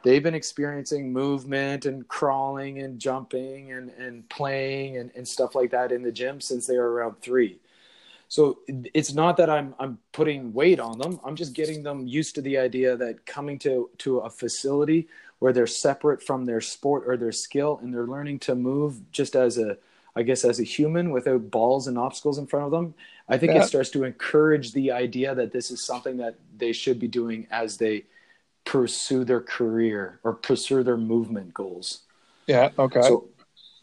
they've 0.04 0.24
been 0.24 0.36
experiencing 0.36 1.12
movement 1.12 1.86
and 1.86 2.08
crawling 2.08 2.82
and 2.82 3.00
jumping 3.00 3.72
and, 3.72 3.90
and 3.92 4.28
playing 4.30 4.98
and, 4.98 5.12
and 5.16 5.28
stuff 5.28 5.56
like 5.56 5.72
that 5.72 5.92
in 5.92 6.04
the 6.04 6.12
gym 6.12 6.40
since 6.42 6.68
they 6.68 6.78
were 6.78 6.92
around 6.92 7.22
three. 7.22 7.60
So 8.30 8.60
it's 8.68 9.12
not 9.12 9.38
that 9.38 9.50
I'm 9.50 9.74
I'm 9.80 9.98
putting 10.12 10.54
weight 10.54 10.80
on 10.80 11.00
them. 11.00 11.20
I'm 11.26 11.36
just 11.36 11.54
getting 11.54 11.82
them 11.82 12.08
used 12.08 12.36
to 12.36 12.42
the 12.42 12.60
idea 12.60 12.96
that 12.96 13.26
coming 13.26 13.58
to 13.60 13.90
to 14.00 14.20
a 14.20 14.30
facility 14.30 15.08
where 15.40 15.52
they're 15.52 15.66
separate 15.66 16.22
from 16.22 16.46
their 16.46 16.62
sport 16.62 17.06
or 17.08 17.18
their 17.18 17.32
skill 17.32 17.80
and 17.82 17.92
they're 17.92 18.06
learning 18.06 18.38
to 18.40 18.54
move 18.54 19.12
just 19.12 19.36
as 19.36 19.58
a 19.58 19.78
I 20.20 20.24
guess 20.24 20.44
as 20.44 20.60
a 20.60 20.64
human 20.64 21.12
without 21.12 21.50
balls 21.50 21.88
and 21.88 21.98
obstacles 21.98 22.38
in 22.38 22.46
front 22.46 22.66
of 22.66 22.72
them. 22.72 22.94
I 23.30 23.38
think 23.38 23.54
Yeah. 23.54 23.62
it 23.62 23.68
starts 23.68 23.90
to 23.92 24.04
encourage 24.04 24.74
the 24.74 24.92
idea 24.92 25.34
that 25.34 25.54
this 25.54 25.72
is 25.72 25.82
something 25.82 26.18
that 26.18 26.36
they 26.58 26.74
should 26.74 27.00
be 27.00 27.08
doing 27.08 27.48
as 27.50 27.78
they 27.78 28.04
pursue 28.66 29.24
their 29.24 29.40
career 29.40 30.20
or 30.26 30.34
pursue 30.34 30.84
their 30.84 30.98
movement 30.98 31.54
goals. 31.54 32.02
Yeah. 32.48 32.72
Okay. 32.78 33.02
So, 33.02 33.30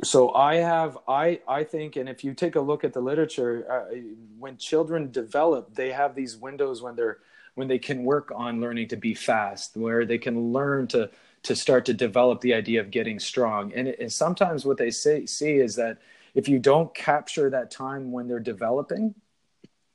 so 0.04 0.34
I 0.34 0.56
have, 0.56 0.98
I, 1.08 1.40
I 1.48 1.64
think, 1.64 1.96
and 1.96 2.06
if 2.06 2.22
you 2.22 2.34
take 2.34 2.56
a 2.56 2.60
look 2.60 2.84
at 2.84 2.92
the 2.92 3.00
literature, 3.00 3.54
uh, 3.74 3.96
when 4.38 4.58
children 4.58 5.10
develop, 5.10 5.74
they 5.74 5.90
have 5.92 6.14
these 6.14 6.36
windows 6.36 6.82
when 6.82 6.96
they're, 6.96 7.18
when 7.54 7.66
they 7.66 7.78
can 7.78 8.04
work 8.04 8.30
on 8.34 8.60
learning 8.60 8.88
to 8.88 8.96
be 8.96 9.14
fast, 9.14 9.74
where 9.74 10.04
they 10.04 10.18
can 10.18 10.52
learn 10.52 10.86
to, 10.88 11.08
to 11.44 11.56
start 11.56 11.86
to 11.86 11.94
develop 11.94 12.42
the 12.42 12.52
idea 12.52 12.80
of 12.80 12.90
getting 12.90 13.18
strong. 13.18 13.72
And, 13.72 13.88
it, 13.88 13.98
and 14.00 14.12
sometimes 14.12 14.66
what 14.66 14.76
they 14.76 14.90
say, 14.90 15.24
see 15.24 15.54
is 15.66 15.76
that 15.76 15.96
if 16.36 16.48
you 16.48 16.58
don't 16.58 16.94
capture 16.94 17.48
that 17.50 17.70
time 17.70 18.12
when 18.12 18.28
they're 18.28 18.38
developing, 18.38 19.14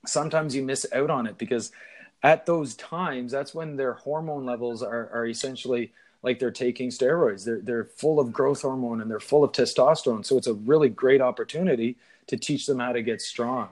sometimes 0.07 0.55
you 0.55 0.63
miss 0.63 0.85
out 0.91 1.11
on 1.11 1.27
it 1.27 1.37
because 1.37 1.71
at 2.23 2.45
those 2.45 2.75
times, 2.75 3.31
that's 3.31 3.53
when 3.53 3.77
their 3.77 3.93
hormone 3.93 4.45
levels 4.45 4.83
are, 4.83 5.09
are 5.13 5.27
essentially 5.27 5.93
like 6.23 6.39
they're 6.39 6.51
taking 6.51 6.89
steroids. 6.89 7.45
They're 7.45 7.61
they're 7.61 7.85
full 7.85 8.19
of 8.19 8.33
growth 8.33 8.63
hormone 8.63 9.01
and 9.01 9.09
they're 9.09 9.19
full 9.19 9.43
of 9.43 9.51
testosterone. 9.51 10.25
So 10.25 10.37
it's 10.37 10.47
a 10.47 10.53
really 10.53 10.89
great 10.89 11.21
opportunity 11.21 11.97
to 12.27 12.37
teach 12.37 12.65
them 12.65 12.79
how 12.79 12.91
to 12.91 13.01
get 13.01 13.21
strong. 13.21 13.69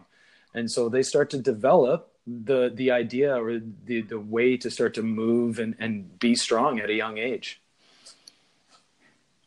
And 0.53 0.69
so 0.69 0.89
they 0.89 1.03
start 1.03 1.29
to 1.31 1.37
develop 1.37 2.11
the 2.25 2.71
the 2.73 2.91
idea 2.91 3.35
or 3.35 3.59
the 3.85 4.01
the 4.01 4.19
way 4.19 4.57
to 4.57 4.69
start 4.71 4.93
to 4.95 5.03
move 5.03 5.59
and, 5.59 5.75
and 5.79 6.17
be 6.19 6.35
strong 6.35 6.79
at 6.79 6.89
a 6.89 6.93
young 6.93 7.17
age. 7.17 7.61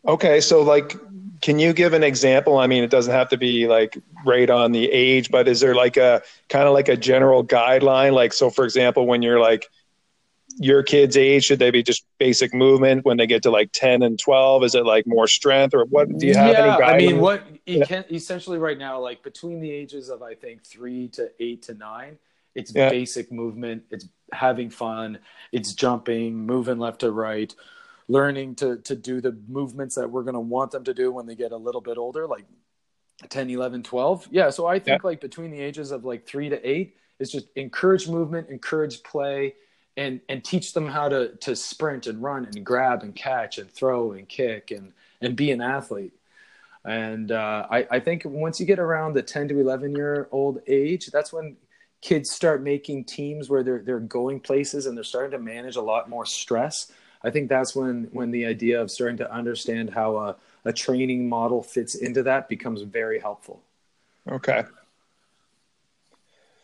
Okay, 0.06 0.40
so 0.40 0.62
like, 0.62 0.96
can 1.40 1.58
you 1.58 1.72
give 1.72 1.92
an 1.92 2.02
example? 2.02 2.58
I 2.58 2.66
mean, 2.66 2.82
it 2.82 2.90
doesn't 2.90 3.12
have 3.12 3.28
to 3.30 3.36
be 3.36 3.66
like 3.68 3.98
right 4.24 4.50
on 4.50 4.72
the 4.72 4.90
age, 4.90 5.30
but 5.30 5.48
is 5.48 5.60
there 5.60 5.74
like 5.74 5.96
a 5.96 6.22
kind 6.48 6.66
of 6.66 6.74
like 6.74 6.88
a 6.88 6.96
general 6.96 7.44
guideline? 7.44 8.12
Like, 8.12 8.32
so 8.32 8.50
for 8.50 8.64
example, 8.64 9.06
when 9.06 9.22
you're 9.22 9.40
like 9.40 9.66
your 10.58 10.82
kid's 10.82 11.16
age, 11.16 11.44
should 11.44 11.58
they 11.58 11.70
be 11.70 11.82
just 11.82 12.04
basic 12.18 12.52
movement? 12.52 13.04
When 13.04 13.16
they 13.16 13.26
get 13.26 13.42
to 13.44 13.50
like 13.50 13.70
10 13.72 14.02
and 14.02 14.18
12, 14.18 14.64
is 14.64 14.74
it 14.74 14.84
like 14.84 15.06
more 15.06 15.26
strength 15.26 15.74
or 15.74 15.84
what? 15.86 16.08
Do 16.18 16.26
you 16.26 16.34
have 16.34 16.56
yeah, 16.56 16.64
any 16.64 16.70
guidelines? 16.82 16.94
I 16.94 16.96
mean, 16.96 17.18
what 17.20 17.44
Yeah. 17.66 17.84
can 17.84 18.04
essentially 18.10 18.58
right 18.58 18.78
now, 18.78 19.00
like 19.00 19.22
between 19.22 19.60
the 19.60 19.70
ages 19.70 20.08
of 20.08 20.22
I 20.22 20.34
think 20.34 20.64
three 20.64 21.08
to 21.08 21.30
eight 21.40 21.62
to 21.62 21.74
nine, 21.74 22.18
it's 22.54 22.70
Yeah. 22.72 22.90
basic 22.90 23.32
movement. 23.32 23.84
It's 23.90 24.06
having 24.32 24.68
fun. 24.70 25.18
It's 25.52 25.74
jumping, 25.74 26.34
moving 26.46 26.78
left 26.78 27.00
to 27.00 27.10
right, 27.12 27.54
learning 28.08 28.56
to 28.56 28.78
to 28.78 28.94
do 28.94 29.20
the 29.20 29.36
movements 29.48 29.94
that 29.94 30.10
we're 30.10 30.22
going 30.22 30.34
to 30.34 30.40
want 30.40 30.70
them 30.70 30.84
to 30.84 30.94
do 30.94 31.12
when 31.12 31.26
they 31.26 31.34
get 31.34 31.52
a 31.52 31.56
little 31.56 31.80
bit 31.80 31.98
older, 31.98 32.26
like 32.26 32.44
10, 33.28 33.50
11, 33.50 33.82
12. 33.82 34.28
Yeah, 34.30 34.50
so 34.50 34.66
I 34.66 34.78
think 34.78 35.04
like 35.04 35.20
between 35.20 35.50
the 35.50 35.60
ages 35.60 35.90
of 35.90 36.04
like 36.04 36.26
three 36.26 36.48
to 36.48 36.68
eight, 36.68 36.96
it's 37.18 37.30
just 37.30 37.46
encourage 37.56 38.08
movement, 38.08 38.48
encourage 38.48 39.02
play. 39.02 39.54
And, 39.94 40.22
and 40.30 40.42
teach 40.42 40.72
them 40.72 40.86
how 40.86 41.10
to, 41.10 41.36
to 41.40 41.54
sprint 41.54 42.06
and 42.06 42.22
run 42.22 42.46
and 42.46 42.64
grab 42.64 43.02
and 43.02 43.14
catch 43.14 43.58
and 43.58 43.70
throw 43.70 44.12
and 44.12 44.26
kick 44.26 44.70
and, 44.70 44.94
and 45.20 45.36
be 45.36 45.50
an 45.50 45.60
athlete. 45.60 46.14
And 46.84 47.30
uh, 47.30 47.66
I, 47.70 47.86
I 47.90 48.00
think 48.00 48.22
once 48.24 48.58
you 48.58 48.66
get 48.66 48.78
around 48.78 49.12
the 49.12 49.22
10 49.22 49.48
to 49.48 49.60
11 49.60 49.94
year 49.94 50.28
old 50.32 50.60
age, 50.66 51.08
that's 51.08 51.30
when 51.30 51.56
kids 52.00 52.30
start 52.30 52.62
making 52.62 53.04
teams 53.04 53.48
where 53.48 53.62
they're, 53.62 53.82
they're 53.84 54.00
going 54.00 54.40
places 54.40 54.86
and 54.86 54.96
they're 54.96 55.04
starting 55.04 55.30
to 55.30 55.38
manage 55.38 55.76
a 55.76 55.82
lot 55.82 56.08
more 56.08 56.26
stress. 56.26 56.90
I 57.24 57.30
think 57.30 57.48
that's 57.48 57.74
when, 57.74 58.08
when 58.12 58.30
the 58.30 58.46
idea 58.46 58.80
of 58.80 58.90
starting 58.90 59.18
to 59.18 59.32
understand 59.32 59.90
how 59.90 60.16
a, 60.16 60.36
a 60.64 60.72
training 60.72 61.28
model 61.28 61.62
fits 61.62 61.94
into 61.94 62.22
that 62.24 62.48
becomes 62.48 62.82
very 62.82 63.18
helpful. 63.18 63.62
Okay. 64.30 64.64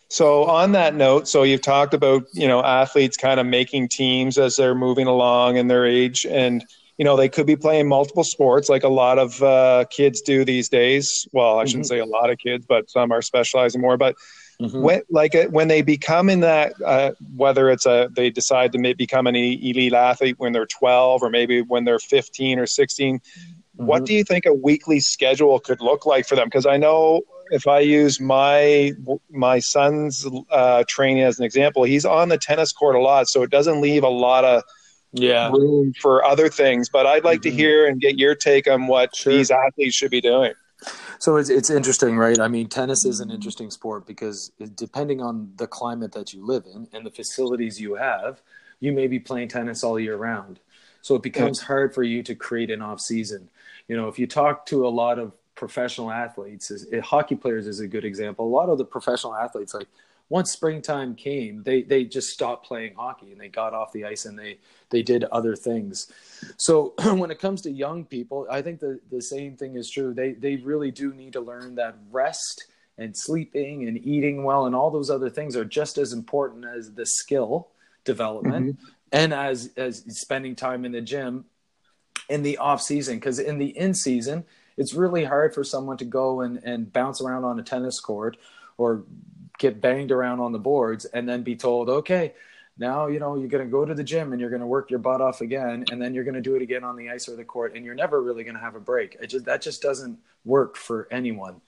So 0.08 0.44
on 0.44 0.72
that 0.72 0.94
note, 0.94 1.28
so 1.28 1.42
you've 1.42 1.62
talked 1.62 1.92
about, 1.92 2.24
you 2.32 2.48
know, 2.48 2.62
athletes 2.64 3.16
kind 3.16 3.38
of 3.38 3.46
making 3.46 3.88
teams 3.88 4.38
as 4.38 4.56
they're 4.56 4.74
moving 4.74 5.06
along 5.06 5.56
in 5.56 5.68
their 5.68 5.84
age 5.84 6.24
and 6.24 6.64
you 6.98 7.04
know, 7.04 7.16
they 7.16 7.28
could 7.28 7.46
be 7.46 7.54
playing 7.54 7.88
multiple 7.88 8.24
sports 8.24 8.68
like 8.68 8.82
a 8.82 8.88
lot 8.88 9.18
of 9.18 9.40
uh, 9.40 9.84
kids 9.88 10.20
do 10.20 10.44
these 10.44 10.68
days. 10.68 11.28
Well, 11.32 11.60
I 11.60 11.64
shouldn't 11.64 11.86
say 11.86 12.00
a 12.00 12.04
lot 12.04 12.28
of 12.28 12.38
kids, 12.38 12.66
but 12.66 12.90
some 12.90 13.12
are 13.12 13.22
specializing 13.22 13.80
more. 13.80 13.96
But 13.96 14.16
Mm-hmm. 14.60 14.82
When, 14.82 15.02
like 15.08 15.34
uh, 15.36 15.44
when 15.46 15.68
they 15.68 15.82
become 15.82 16.28
in 16.28 16.40
that, 16.40 16.72
uh, 16.84 17.12
whether 17.36 17.70
it's 17.70 17.86
a 17.86 18.10
they 18.14 18.28
decide 18.28 18.72
to 18.72 18.94
become 18.94 19.28
an 19.28 19.36
elite 19.36 19.92
athlete 19.92 20.34
when 20.38 20.52
they're 20.52 20.66
12 20.66 21.22
or 21.22 21.30
maybe 21.30 21.62
when 21.62 21.84
they're 21.84 22.00
15 22.00 22.58
or 22.58 22.66
16, 22.66 23.18
mm-hmm. 23.18 23.86
what 23.86 24.04
do 24.04 24.14
you 24.14 24.24
think 24.24 24.46
a 24.46 24.52
weekly 24.52 24.98
schedule 24.98 25.60
could 25.60 25.80
look 25.80 26.06
like 26.06 26.26
for 26.26 26.34
them? 26.34 26.48
Because 26.48 26.66
I 26.66 26.76
know 26.76 27.22
if 27.50 27.68
I 27.68 27.78
use 27.80 28.20
my 28.20 28.92
my 29.30 29.60
son's 29.60 30.26
uh, 30.50 30.82
training 30.88 31.22
as 31.22 31.38
an 31.38 31.44
example, 31.44 31.84
he's 31.84 32.04
on 32.04 32.28
the 32.28 32.38
tennis 32.38 32.72
court 32.72 32.96
a 32.96 33.00
lot, 33.00 33.28
so 33.28 33.44
it 33.44 33.50
doesn't 33.50 33.80
leave 33.80 34.02
a 34.02 34.08
lot 34.08 34.44
of 34.44 34.64
yeah. 35.12 35.50
room 35.50 35.92
for 36.00 36.24
other 36.24 36.48
things. 36.48 36.88
But 36.88 37.06
I'd 37.06 37.22
like 37.22 37.42
mm-hmm. 37.42 37.50
to 37.50 37.56
hear 37.56 37.86
and 37.86 38.00
get 38.00 38.18
your 38.18 38.34
take 38.34 38.68
on 38.68 38.88
what 38.88 39.14
sure. 39.14 39.32
these 39.32 39.52
athletes 39.52 39.94
should 39.94 40.10
be 40.10 40.20
doing. 40.20 40.52
So 41.18 41.36
it's 41.36 41.50
it's 41.50 41.70
interesting, 41.70 42.16
right? 42.16 42.38
I 42.38 42.48
mean, 42.48 42.68
tennis 42.68 43.04
is 43.04 43.20
an 43.20 43.28
mm-hmm. 43.28 43.34
interesting 43.34 43.70
sport 43.70 44.06
because 44.06 44.52
depending 44.74 45.20
on 45.20 45.52
the 45.56 45.66
climate 45.66 46.12
that 46.12 46.32
you 46.32 46.44
live 46.44 46.64
in 46.72 46.88
and 46.92 47.04
the 47.04 47.10
facilities 47.10 47.80
you 47.80 47.94
have, 47.94 48.40
you 48.80 48.92
may 48.92 49.06
be 49.08 49.18
playing 49.18 49.48
tennis 49.48 49.82
all 49.82 49.98
year 49.98 50.16
round. 50.16 50.60
So 51.00 51.14
it 51.14 51.22
becomes 51.22 51.60
hard 51.60 51.94
for 51.94 52.02
you 52.02 52.22
to 52.22 52.34
create 52.34 52.70
an 52.70 52.82
off 52.82 53.00
season. 53.00 53.48
You 53.88 53.96
know, 53.96 54.08
if 54.08 54.18
you 54.18 54.26
talk 54.26 54.66
to 54.66 54.86
a 54.86 54.88
lot 54.88 55.18
of 55.18 55.32
professional 55.54 56.10
athletes, 56.10 56.70
is, 56.70 56.86
eh, 56.92 57.00
hockey 57.00 57.34
players 57.34 57.66
is 57.66 57.80
a 57.80 57.86
good 57.88 58.04
example. 58.04 58.46
A 58.46 58.48
lot 58.48 58.68
of 58.68 58.78
the 58.78 58.84
professional 58.84 59.34
athletes, 59.34 59.74
like 59.74 59.88
once 60.30 60.52
springtime 60.52 61.14
came, 61.14 61.62
they 61.62 61.82
they 61.82 62.04
just 62.04 62.28
stopped 62.28 62.66
playing 62.66 62.94
hockey 62.94 63.32
and 63.32 63.40
they 63.40 63.48
got 63.48 63.74
off 63.74 63.92
the 63.92 64.04
ice 64.04 64.26
and 64.26 64.38
they 64.38 64.58
they 64.90 65.02
did 65.02 65.24
other 65.24 65.56
things. 65.56 66.12
So 66.56 66.94
when 67.14 67.30
it 67.30 67.38
comes 67.38 67.62
to 67.62 67.70
young 67.70 68.04
people, 68.04 68.46
I 68.50 68.62
think 68.62 68.80
the 68.80 69.00
the 69.10 69.22
same 69.22 69.56
thing 69.56 69.76
is 69.76 69.90
true. 69.90 70.12
They 70.12 70.32
they 70.32 70.56
really 70.56 70.90
do 70.90 71.14
need 71.14 71.32
to 71.32 71.40
learn 71.40 71.76
that 71.76 71.96
rest 72.10 72.66
and 72.98 73.16
sleeping 73.16 73.86
and 73.86 73.96
eating 74.04 74.42
well 74.42 74.66
and 74.66 74.74
all 74.74 74.90
those 74.90 75.08
other 75.08 75.30
things 75.30 75.56
are 75.56 75.64
just 75.64 75.98
as 75.98 76.12
important 76.12 76.64
as 76.64 76.92
the 76.92 77.06
skill 77.06 77.68
development 78.04 78.76
mm-hmm. 78.76 78.86
and 79.12 79.32
as 79.32 79.70
as 79.76 80.04
spending 80.08 80.56
time 80.56 80.84
in 80.84 80.92
the 80.92 81.00
gym 81.00 81.44
in 82.28 82.42
the 82.42 82.58
off 82.58 82.82
season 82.82 83.14
because 83.14 83.38
in 83.38 83.58
the 83.58 83.68
in 83.78 83.94
season 83.94 84.44
it's 84.76 84.94
really 84.94 85.24
hard 85.24 85.54
for 85.54 85.64
someone 85.64 85.96
to 85.96 86.04
go 86.04 86.40
and, 86.40 86.58
and 86.64 86.92
bounce 86.92 87.20
around 87.20 87.44
on 87.44 87.58
a 87.58 87.62
tennis 87.62 88.00
court 88.00 88.36
or 88.76 89.04
get 89.58 89.80
banged 89.80 90.12
around 90.12 90.40
on 90.40 90.52
the 90.52 90.58
boards 90.58 91.04
and 91.04 91.28
then 91.28 91.42
be 91.42 91.56
told, 91.56 91.88
okay, 91.88 92.34
now 92.78 93.08
you 93.08 93.18
know 93.18 93.36
you're 93.36 93.48
going 93.48 93.64
to 93.64 93.70
go 93.70 93.84
to 93.84 93.92
the 93.92 94.04
gym 94.04 94.32
and 94.32 94.40
you're 94.40 94.50
going 94.50 94.60
to 94.60 94.66
work 94.66 94.90
your 94.90 95.00
butt 95.00 95.20
off 95.20 95.40
again 95.40 95.84
and 95.90 96.00
then 96.00 96.14
you're 96.14 96.24
going 96.24 96.36
to 96.36 96.40
do 96.40 96.54
it 96.54 96.62
again 96.62 96.84
on 96.84 96.96
the 96.96 97.10
ice 97.10 97.28
or 97.28 97.34
the 97.34 97.44
court 97.44 97.74
and 97.74 97.84
you're 97.84 97.94
never 97.94 98.22
really 98.22 98.44
going 98.44 98.54
to 98.54 98.60
have 98.60 98.76
a 98.76 98.80
break. 98.80 99.16
It 99.20 99.26
just 99.26 99.44
that 99.46 99.60
just 99.60 99.82
doesn't 99.82 100.18
work 100.44 100.76
for 100.76 101.08
anyone. 101.10 101.60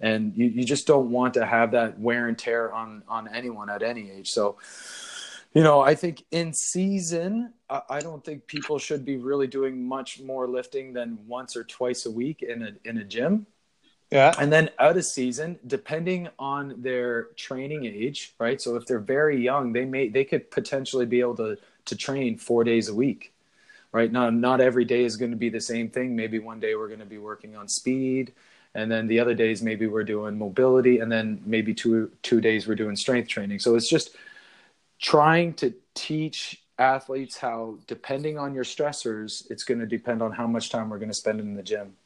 And 0.00 0.34
you, 0.34 0.46
you 0.46 0.64
just 0.64 0.86
don't 0.86 1.10
want 1.10 1.34
to 1.34 1.46
have 1.46 1.70
that 1.72 2.00
wear 2.00 2.26
and 2.28 2.36
tear 2.36 2.72
on 2.72 3.02
on 3.06 3.28
anyone 3.28 3.68
at 3.68 3.82
any 3.82 4.10
age. 4.10 4.30
So 4.30 4.56
you 5.54 5.62
know 5.62 5.80
i 5.80 5.94
think 5.94 6.24
in 6.32 6.52
season 6.52 7.52
I, 7.70 8.00
don't 8.00 8.22
think 8.22 8.46
people 8.46 8.78
should 8.78 9.04
be 9.04 9.16
really 9.16 9.46
doing 9.46 9.82
much 9.82 10.20
more 10.20 10.46
lifting 10.46 10.92
than 10.92 11.18
once 11.26 11.56
or 11.56 11.64
twice 11.64 12.06
a 12.06 12.10
week 12.10 12.42
in 12.42 12.62
a 12.62 12.88
in 12.88 12.98
a 12.98 13.04
gym 13.04 13.46
yeah. 14.14 14.32
And 14.38 14.52
then 14.52 14.70
out 14.78 14.96
of 14.96 15.04
season, 15.04 15.58
depending 15.66 16.28
on 16.38 16.80
their 16.80 17.24
training 17.34 17.84
age, 17.84 18.32
right? 18.38 18.60
So 18.60 18.76
if 18.76 18.86
they're 18.86 19.00
very 19.00 19.42
young, 19.42 19.72
they 19.72 19.84
may 19.84 20.08
they 20.08 20.24
could 20.24 20.52
potentially 20.52 21.04
be 21.04 21.20
able 21.20 21.36
to 21.38 21.58
to 21.86 21.96
train 21.96 22.38
four 22.38 22.62
days 22.62 22.88
a 22.88 22.94
week. 22.94 23.34
Right. 23.92 24.10
Now 24.12 24.30
not 24.30 24.60
every 24.60 24.84
day 24.84 25.04
is 25.04 25.16
going 25.16 25.32
to 25.32 25.36
be 25.36 25.50
the 25.50 25.60
same 25.60 25.90
thing. 25.90 26.14
Maybe 26.14 26.38
one 26.38 26.60
day 26.60 26.76
we're 26.76 26.86
going 26.88 27.00
to 27.00 27.06
be 27.06 27.18
working 27.18 27.56
on 27.56 27.68
speed. 27.68 28.32
And 28.76 28.90
then 28.90 29.08
the 29.08 29.18
other 29.20 29.34
days 29.34 29.62
maybe 29.62 29.88
we're 29.88 30.04
doing 30.04 30.38
mobility 30.38 31.00
and 31.00 31.10
then 31.10 31.42
maybe 31.44 31.74
two 31.74 32.12
two 32.22 32.40
days 32.40 32.68
we're 32.68 32.76
doing 32.76 32.96
strength 32.96 33.28
training. 33.28 33.58
So 33.58 33.74
it's 33.74 33.88
just 33.88 34.16
trying 35.00 35.54
to 35.54 35.74
teach 35.94 36.62
athletes 36.78 37.36
how 37.38 37.78
depending 37.88 38.38
on 38.38 38.54
your 38.54 38.64
stressors, 38.64 39.50
it's 39.50 39.64
going 39.64 39.80
to 39.80 39.86
depend 39.86 40.22
on 40.22 40.32
how 40.32 40.46
much 40.46 40.70
time 40.70 40.88
we're 40.88 40.98
going 40.98 41.10
to 41.10 41.14
spend 41.14 41.40
in 41.40 41.54
the 41.54 41.62
gym. 41.64 41.96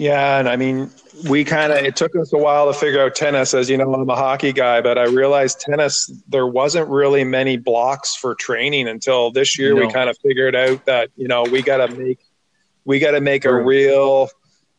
Yeah, 0.00 0.38
and 0.38 0.48
I 0.48 0.56
mean, 0.56 0.90
we 1.28 1.44
kind 1.44 1.74
of 1.74 1.84
it 1.84 1.94
took 1.94 2.16
us 2.16 2.32
a 2.32 2.38
while 2.38 2.72
to 2.72 2.78
figure 2.78 3.02
out 3.02 3.14
tennis. 3.14 3.52
As 3.52 3.68
you 3.68 3.76
know, 3.76 3.92
I'm 3.92 4.08
a 4.08 4.16
hockey 4.16 4.50
guy, 4.50 4.80
but 4.80 4.96
I 4.96 5.04
realized 5.04 5.60
tennis 5.60 6.10
there 6.26 6.46
wasn't 6.46 6.88
really 6.88 7.22
many 7.22 7.58
blocks 7.58 8.16
for 8.16 8.34
training 8.34 8.88
until 8.88 9.30
this 9.30 9.58
year. 9.58 9.74
No. 9.74 9.82
We 9.82 9.92
kind 9.92 10.08
of 10.08 10.16
figured 10.24 10.56
out 10.56 10.86
that 10.86 11.10
you 11.16 11.28
know 11.28 11.42
we 11.42 11.60
got 11.60 11.86
to 11.86 11.94
make 11.94 12.18
we 12.86 12.98
got 12.98 13.10
to 13.10 13.20
make 13.20 13.44
a 13.44 13.54
real 13.54 14.30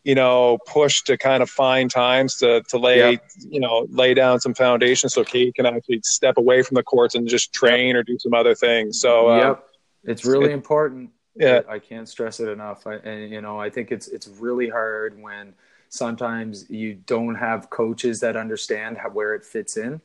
you 0.04 0.16
know 0.16 0.58
push 0.66 1.04
to 1.04 1.20
kind 1.20 1.44
of 1.44 1.51
find 1.51 1.92
times 1.92 2.38
to 2.38 2.63
to 2.70 2.80
lay 2.80 3.12
yep. 3.12 3.24
you 3.48 3.60
know 3.60 3.86
lay 3.92 4.16
down 4.16 4.40
some 4.40 4.56
foundation 4.56 5.08
so 5.08 5.24
Kate 5.24 5.54
can 5.54 5.68
actually 5.68 6.01
step 6.04 6.38
away 6.38 6.63
from 6.63 6.74
the 6.74 6.84
courts 6.84 7.13
and 7.13 7.28
just 7.28 7.54
train 7.54 7.90
yep. 7.90 7.98
or 7.98 8.04
do 8.04 8.18
some 8.18 8.34
other 8.34 8.56
things. 8.56 9.00
So 9.00 9.30
uh, 9.30 9.38
yep, 9.38 9.68
it's 10.04 10.25
really 10.25 10.50
it, 10.50 10.54
important 10.54 11.12
yeah. 11.36 11.62
I, 11.68 11.80
can't 11.80 12.08
stress 12.08 12.40
it 12.40 12.50
enough. 12.50 12.86
I, 12.86 12.96
and 12.96 13.32
you 13.32 13.42
know 13.42 13.60
i 13.60 13.70
think 13.70 13.92
it's 13.92 14.08
it's 14.08 14.28
really 14.28 14.70
hard 14.70 15.20
when 15.22 15.54
sometimes 15.90 16.70
you 16.70 16.94
don't 16.94 17.36
have 17.36 17.70
coaches 17.70 18.20
that 18.22 18.38
understand 18.38 18.98
how, 18.98 19.10
where 19.10 19.34
it 19.34 19.44
fits 19.44 19.78
in 19.78 20.02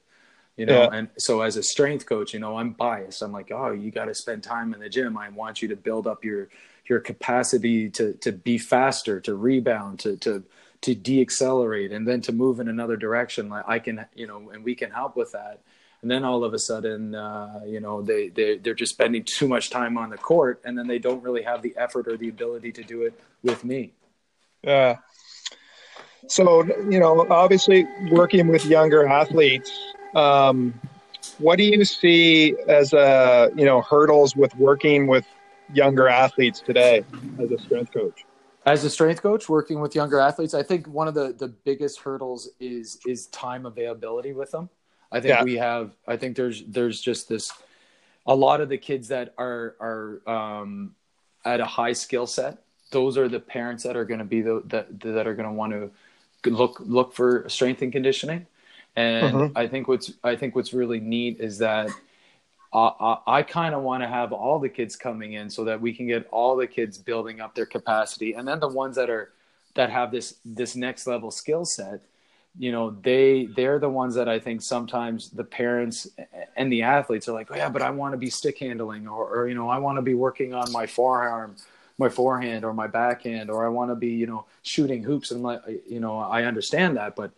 you 0.56 0.66
know? 0.66 0.82
Yeah. 0.82 0.98
and 0.98 1.08
so 1.18 1.42
as 1.42 1.56
a 1.56 1.62
strength 1.62 2.06
coach 2.06 2.32
you 2.32 2.40
know 2.40 2.58
i'm 2.58 2.70
biased. 2.70 3.22
I'm 3.22 3.32
like 3.32 3.50
oh 3.52 3.72
you 3.72 3.90
got 3.90 4.06
to 4.06 4.14
spend 4.14 4.42
time 4.42 4.74
in 4.74 4.80
the 4.80 4.88
gym. 4.88 5.16
I 5.16 5.28
want 5.28 5.62
you 5.62 5.68
to 5.68 5.76
build 5.76 6.06
up 6.06 6.24
your 6.24 6.48
your 6.88 7.00
capacity 7.00 7.90
to 7.90 8.14
to 8.14 8.32
be 8.32 8.58
faster 8.58 9.20
to 9.20 9.34
rebound 9.34 9.98
to 10.00 10.16
to 10.18 10.44
to 10.82 10.94
deaccelerate 10.94 11.92
and 11.92 12.06
then 12.06 12.20
to 12.22 12.32
move 12.32 12.60
in 12.60 12.68
another 12.68 12.96
direction. 12.96 13.48
Like 13.48 13.64
i 13.68 13.78
can 13.78 14.06
you 14.14 14.26
know 14.26 14.50
and 14.50 14.64
we 14.64 14.74
can 14.74 14.90
help 14.90 15.16
with 15.16 15.32
that 15.32 15.60
and 16.06 16.10
then 16.12 16.22
all 16.22 16.44
of 16.44 16.54
a 16.54 16.58
sudden, 16.60 17.16
uh, 17.16 17.62
you 17.66 17.80
know, 17.80 18.00
they 18.00 18.28
they 18.28 18.58
they're 18.58 18.74
just 18.74 18.92
spending 18.92 19.24
too 19.24 19.48
much 19.48 19.70
time 19.70 19.98
on 19.98 20.10
the 20.10 20.16
court, 20.16 20.60
and 20.64 20.78
then 20.78 20.86
they 20.86 21.00
don't 21.00 21.20
really 21.20 21.42
have 21.42 21.62
the 21.62 21.74
effort 21.76 22.06
or 22.06 22.16
the 22.16 22.28
ability 22.28 22.70
to 22.70 22.84
do 22.84 23.02
it 23.02 23.12
with 23.42 23.64
me. 23.64 23.92
Yeah. 24.62 24.98
So 26.28 26.62
you 26.88 27.00
know, 27.00 27.26
obviously, 27.28 27.88
working 28.12 28.46
with 28.46 28.64
younger 28.66 29.04
athletes, 29.04 29.72
um, 30.14 30.80
what 31.38 31.56
do 31.56 31.64
you 31.64 31.84
see 31.84 32.54
as 32.68 32.92
a 32.92 33.50
you 33.56 33.64
know 33.64 33.82
hurdles 33.82 34.36
with 34.36 34.54
working 34.54 35.08
with 35.08 35.26
younger 35.74 36.06
athletes 36.06 36.60
today 36.60 37.04
as 37.40 37.50
a 37.50 37.58
strength 37.58 37.92
coach? 37.92 38.24
As 38.64 38.84
a 38.84 38.90
strength 38.90 39.22
coach, 39.22 39.48
working 39.48 39.80
with 39.80 39.96
younger 39.96 40.20
athletes, 40.20 40.54
I 40.54 40.62
think 40.62 40.86
one 40.86 41.08
of 41.08 41.14
the 41.14 41.34
the 41.36 41.48
biggest 41.48 41.98
hurdles 41.98 42.48
is 42.60 43.00
is 43.04 43.26
time 43.26 43.66
availability 43.66 44.32
with 44.32 44.52
them. 44.52 44.70
I 45.12 45.20
think 45.20 45.34
yeah. 45.34 45.44
we 45.44 45.54
have. 45.54 45.92
I 46.06 46.16
think 46.16 46.36
there's 46.36 46.64
there's 46.64 47.00
just 47.00 47.28
this. 47.28 47.52
A 48.26 48.34
lot 48.34 48.60
of 48.60 48.68
the 48.68 48.78
kids 48.78 49.08
that 49.08 49.34
are 49.38 49.76
are 49.80 50.20
um, 50.28 50.94
at 51.44 51.60
a 51.60 51.64
high 51.64 51.92
skill 51.92 52.26
set, 52.26 52.58
those 52.90 53.16
are 53.16 53.28
the 53.28 53.40
parents 53.40 53.84
that 53.84 53.96
are 53.96 54.04
going 54.04 54.18
to 54.18 54.24
be 54.24 54.42
the 54.42 54.62
that 54.66 55.00
that 55.00 55.26
are 55.26 55.34
going 55.34 55.48
to 55.48 55.54
want 55.54 55.72
to 55.72 55.90
look 56.50 56.80
look 56.80 57.14
for 57.14 57.48
strength 57.48 57.82
and 57.82 57.92
conditioning. 57.92 58.46
And 58.96 59.34
mm-hmm. 59.34 59.58
I 59.58 59.68
think 59.68 59.88
what's 59.88 60.12
I 60.24 60.36
think 60.36 60.54
what's 60.54 60.72
really 60.72 61.00
neat 61.00 61.38
is 61.40 61.58
that 61.58 61.90
I, 62.72 63.18
I 63.26 63.42
kind 63.42 63.74
of 63.74 63.82
want 63.82 64.02
to 64.02 64.08
have 64.08 64.32
all 64.32 64.58
the 64.58 64.68
kids 64.68 64.96
coming 64.96 65.34
in 65.34 65.48
so 65.48 65.64
that 65.64 65.80
we 65.80 65.92
can 65.92 66.06
get 66.06 66.26
all 66.30 66.56
the 66.56 66.66
kids 66.66 66.98
building 66.98 67.40
up 67.40 67.54
their 67.54 67.66
capacity, 67.66 68.34
and 68.34 68.46
then 68.46 68.60
the 68.60 68.68
ones 68.68 68.96
that 68.96 69.08
are 69.08 69.32
that 69.74 69.90
have 69.90 70.10
this 70.10 70.36
this 70.44 70.74
next 70.74 71.06
level 71.06 71.30
skill 71.30 71.64
set 71.64 72.02
you 72.58 72.72
know 72.72 72.90
they 73.02 73.46
they're 73.56 73.78
the 73.78 73.88
ones 73.88 74.14
that 74.14 74.28
i 74.28 74.38
think 74.38 74.62
sometimes 74.62 75.30
the 75.30 75.44
parents 75.44 76.08
and 76.56 76.72
the 76.72 76.82
athletes 76.82 77.28
are 77.28 77.32
like 77.32 77.48
oh 77.50 77.56
yeah 77.56 77.68
but 77.68 77.82
i 77.82 77.90
want 77.90 78.12
to 78.12 78.18
be 78.18 78.30
stick 78.30 78.58
handling 78.58 79.06
or, 79.06 79.28
or 79.28 79.48
you 79.48 79.54
know 79.54 79.68
i 79.68 79.78
want 79.78 79.96
to 79.96 80.02
be 80.02 80.14
working 80.14 80.54
on 80.54 80.70
my 80.72 80.86
forearm 80.86 81.54
my 81.98 82.08
forehand 82.08 82.64
or 82.64 82.72
my 82.72 82.86
backhand 82.86 83.50
or 83.50 83.64
i 83.64 83.68
want 83.68 83.90
to 83.90 83.94
be 83.94 84.08
you 84.08 84.26
know 84.26 84.44
shooting 84.62 85.02
hoops. 85.02 85.30
And 85.30 85.42
like 85.42 85.60
you 85.88 86.00
know 86.00 86.18
i 86.18 86.44
understand 86.44 86.96
that 86.96 87.16
but 87.16 87.32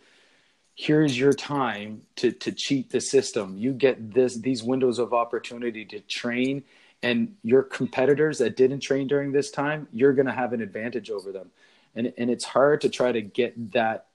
here's 0.79 1.19
your 1.19 1.33
time 1.33 2.01
to 2.15 2.31
to 2.31 2.53
cheat 2.53 2.89
the 2.89 3.01
system. 3.01 3.57
You 3.57 3.73
get 3.73 4.13
this 4.13 4.35
these 4.35 4.63
windows 4.63 4.97
of 4.97 5.13
opportunity 5.13 5.83
to 5.83 5.99
train 5.99 6.63
and 7.03 7.35
your 7.43 7.63
competitors 7.63 8.37
that 8.37 8.55
didn't 8.55 8.79
train 8.79 9.05
during 9.05 9.33
this 9.33 9.51
time 9.51 9.89
you're 9.91 10.13
going 10.13 10.25
to 10.25 10.31
have 10.31 10.53
an 10.53 10.61
advantage 10.61 11.09
over 11.09 11.33
them. 11.33 11.51
And 11.95 12.13
and 12.17 12.29
it's 12.29 12.45
hard 12.45 12.79
to 12.81 12.89
try 12.89 13.11
to 13.11 13.21
get 13.21 13.73
that 13.73 14.05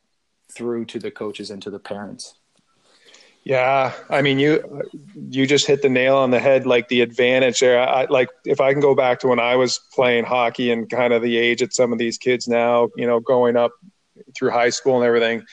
through 0.53 0.85
to 0.87 0.99
the 0.99 1.11
coaches 1.11 1.51
and 1.51 1.63
to 1.63 1.71
the 1.71 1.79
parents. 1.79 2.35
Yeah, 3.45 3.93
I 4.09 4.23
mean 4.23 4.39
you 4.39 4.83
you 5.29 5.47
just 5.47 5.67
hit 5.67 5.83
the 5.83 5.89
nail 5.91 6.17
on 6.17 6.31
the 6.31 6.41
head. 6.41 6.67
Like 6.67 6.89
the 6.89 7.03
advantage 7.03 7.61
there. 7.61 7.79
I, 7.79 8.07
like 8.07 8.31
if 8.47 8.59
I 8.59 8.73
can 8.73 8.81
go 8.81 8.95
back 8.95 9.21
to 9.21 9.29
when 9.29 9.39
I 9.39 9.55
was 9.57 9.81
playing 9.93 10.25
hockey 10.25 10.71
and 10.71 10.89
kind 10.89 11.13
of 11.13 11.21
the 11.21 11.37
age 11.37 11.61
at 11.61 11.75
some 11.75 11.93
of 11.93 11.99
these 11.99 12.17
kids 12.17 12.49
now, 12.49 12.89
you 12.97 13.07
know, 13.07 13.21
going 13.21 13.57
up 13.57 13.73
through 14.35 14.51
high 14.51 14.71
school 14.71 14.97
and 14.97 15.05
everything. 15.05 15.45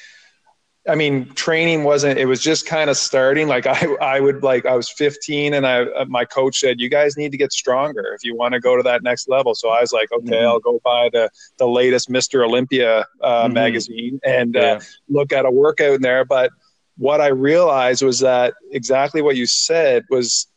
I 0.87 0.95
mean, 0.95 1.27
training 1.35 1.83
wasn't. 1.83 2.17
It 2.17 2.25
was 2.25 2.41
just 2.41 2.65
kind 2.65 2.89
of 2.89 2.97
starting. 2.97 3.47
Like 3.47 3.67
I, 3.67 3.93
I 4.01 4.19
would 4.19 4.41
like. 4.41 4.65
I 4.65 4.75
was 4.75 4.89
15, 4.89 5.53
and 5.53 5.67
I, 5.67 5.85
my 6.05 6.25
coach 6.25 6.59
said, 6.59 6.79
"You 6.79 6.89
guys 6.89 7.15
need 7.17 7.31
to 7.31 7.37
get 7.37 7.53
stronger 7.53 8.13
if 8.15 8.23
you 8.23 8.35
want 8.35 8.53
to 8.55 8.59
go 8.59 8.75
to 8.75 8.83
that 8.83 9.03
next 9.03 9.29
level." 9.29 9.53
So 9.53 9.69
I 9.69 9.81
was 9.81 9.91
like, 9.91 10.11
"Okay, 10.11 10.31
mm-hmm. 10.31 10.47
I'll 10.47 10.59
go 10.59 10.81
buy 10.83 11.09
the 11.13 11.29
the 11.57 11.67
latest 11.67 12.09
Mr. 12.09 12.43
Olympia 12.43 13.05
uh, 13.21 13.43
mm-hmm. 13.43 13.53
magazine 13.53 14.19
and 14.25 14.57
uh, 14.57 14.59
yeah. 14.59 14.73
uh, 14.73 14.79
look 15.07 15.31
at 15.31 15.45
a 15.45 15.51
workout 15.51 15.95
in 15.95 16.01
there." 16.01 16.25
But 16.25 16.51
what 16.97 17.21
I 17.21 17.27
realized 17.27 18.01
was 18.01 18.19
that 18.19 18.55
exactly 18.71 19.21
what 19.21 19.35
you 19.35 19.45
said 19.45 20.05
was 20.09 20.47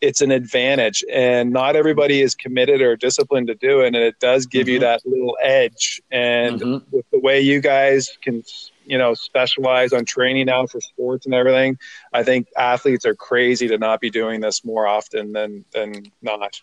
it's 0.00 0.20
an 0.20 0.30
advantage 0.30 1.04
and 1.12 1.50
not 1.50 1.74
everybody 1.74 2.20
is 2.20 2.34
committed 2.34 2.80
or 2.80 2.96
disciplined 2.96 3.48
to 3.48 3.54
do 3.56 3.80
it 3.80 3.88
and 3.88 3.96
it 3.96 4.14
does 4.20 4.46
give 4.46 4.66
mm-hmm. 4.66 4.74
you 4.74 4.78
that 4.78 5.00
little 5.04 5.36
edge 5.42 6.00
and 6.12 6.60
mm-hmm. 6.60 6.96
with 6.96 7.04
the 7.10 7.18
way 7.18 7.40
you 7.40 7.60
guys 7.60 8.16
can 8.22 8.44
you 8.88 8.98
know 8.98 9.14
specialize 9.14 9.92
on 9.92 10.04
training 10.04 10.46
now 10.46 10.66
for 10.66 10.80
sports 10.80 11.26
and 11.26 11.34
everything 11.34 11.78
i 12.12 12.22
think 12.22 12.48
athletes 12.56 13.04
are 13.04 13.14
crazy 13.14 13.68
to 13.68 13.78
not 13.78 14.00
be 14.00 14.10
doing 14.10 14.40
this 14.40 14.64
more 14.64 14.86
often 14.86 15.32
than 15.32 15.64
than 15.72 16.10
not 16.22 16.60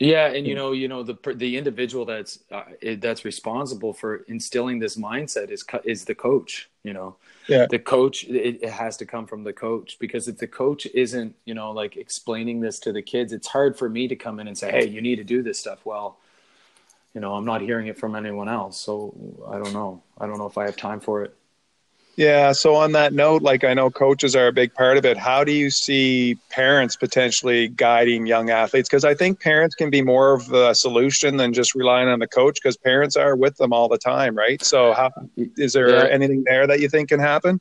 yeah, 0.00 0.28
and 0.28 0.46
you 0.46 0.54
know, 0.54 0.72
you 0.72 0.88
know 0.88 1.02
the 1.02 1.18
the 1.34 1.58
individual 1.58 2.06
that's 2.06 2.38
uh, 2.50 2.62
that's 2.96 3.26
responsible 3.26 3.92
for 3.92 4.24
instilling 4.28 4.78
this 4.78 4.96
mindset 4.96 5.50
is 5.50 5.62
is 5.84 6.06
the 6.06 6.14
coach. 6.14 6.70
You 6.82 6.94
know, 6.94 7.16
yeah. 7.48 7.66
the 7.68 7.78
coach 7.78 8.24
it, 8.24 8.62
it, 8.62 8.70
has 8.70 8.96
to 8.96 9.04
come 9.04 9.26
from 9.26 9.44
the 9.44 9.52
coach 9.52 9.98
because 10.00 10.26
if 10.26 10.38
the 10.38 10.46
coach 10.46 10.86
isn't, 10.86 11.36
you 11.44 11.52
know, 11.52 11.70
like 11.72 11.98
explaining 11.98 12.60
this 12.60 12.78
to 12.80 12.92
the 12.92 13.02
kids, 13.02 13.34
it's 13.34 13.46
hard 13.46 13.76
for 13.76 13.90
me 13.90 14.08
to 14.08 14.16
come 14.16 14.40
in 14.40 14.48
and 14.48 14.56
say, 14.56 14.70
"Hey, 14.70 14.86
you 14.86 15.02
need 15.02 15.16
to 15.16 15.24
do 15.24 15.42
this 15.42 15.60
stuff." 15.60 15.84
Well, 15.84 16.16
you 17.12 17.20
know, 17.20 17.34
I'm 17.34 17.44
not 17.44 17.60
hearing 17.60 17.88
it 17.88 17.98
from 17.98 18.16
anyone 18.16 18.48
else, 18.48 18.80
so 18.80 19.14
I 19.50 19.58
don't 19.58 19.74
know. 19.74 20.02
I 20.16 20.26
don't 20.26 20.38
know 20.38 20.46
if 20.46 20.56
I 20.56 20.64
have 20.64 20.78
time 20.78 21.00
for 21.00 21.24
it. 21.24 21.36
Yeah. 22.20 22.52
So 22.52 22.74
on 22.74 22.92
that 22.92 23.14
note, 23.14 23.40
like 23.40 23.64
I 23.64 23.72
know 23.72 23.88
coaches 23.90 24.36
are 24.36 24.46
a 24.46 24.52
big 24.52 24.74
part 24.74 24.98
of 24.98 25.06
it. 25.06 25.16
How 25.16 25.42
do 25.42 25.52
you 25.52 25.70
see 25.70 26.36
parents 26.50 26.94
potentially 26.94 27.68
guiding 27.68 28.26
young 28.26 28.50
athletes? 28.50 28.90
Because 28.90 29.06
I 29.06 29.14
think 29.14 29.40
parents 29.40 29.74
can 29.74 29.88
be 29.88 30.02
more 30.02 30.34
of 30.34 30.52
a 30.52 30.74
solution 30.74 31.38
than 31.38 31.54
just 31.54 31.74
relying 31.74 32.08
on 32.08 32.18
the 32.18 32.28
coach. 32.28 32.58
Because 32.62 32.76
parents 32.76 33.16
are 33.16 33.34
with 33.34 33.56
them 33.56 33.72
all 33.72 33.88
the 33.88 33.96
time, 33.96 34.36
right? 34.36 34.62
So, 34.62 34.92
how 34.92 35.10
is 35.56 35.72
there 35.72 35.88
yeah. 35.88 36.12
anything 36.12 36.44
there 36.44 36.66
that 36.66 36.80
you 36.80 36.90
think 36.90 37.08
can 37.08 37.20
happen? 37.20 37.58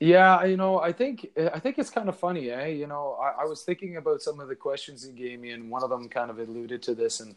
Yeah, 0.00 0.44
you 0.44 0.58
know, 0.58 0.78
I 0.80 0.92
think 0.92 1.26
I 1.54 1.58
think 1.58 1.78
it's 1.78 1.88
kind 1.88 2.10
of 2.10 2.18
funny, 2.18 2.50
eh? 2.50 2.66
You 2.66 2.88
know, 2.88 3.18
I, 3.18 3.44
I 3.44 3.44
was 3.46 3.62
thinking 3.62 3.96
about 3.96 4.20
some 4.20 4.38
of 4.38 4.48
the 4.48 4.54
questions 4.54 5.06
you 5.06 5.14
gave 5.14 5.40
me, 5.40 5.52
and 5.52 5.70
one 5.70 5.82
of 5.82 5.88
them 5.88 6.10
kind 6.10 6.30
of 6.30 6.38
alluded 6.38 6.82
to 6.82 6.94
this, 6.94 7.20
and 7.20 7.34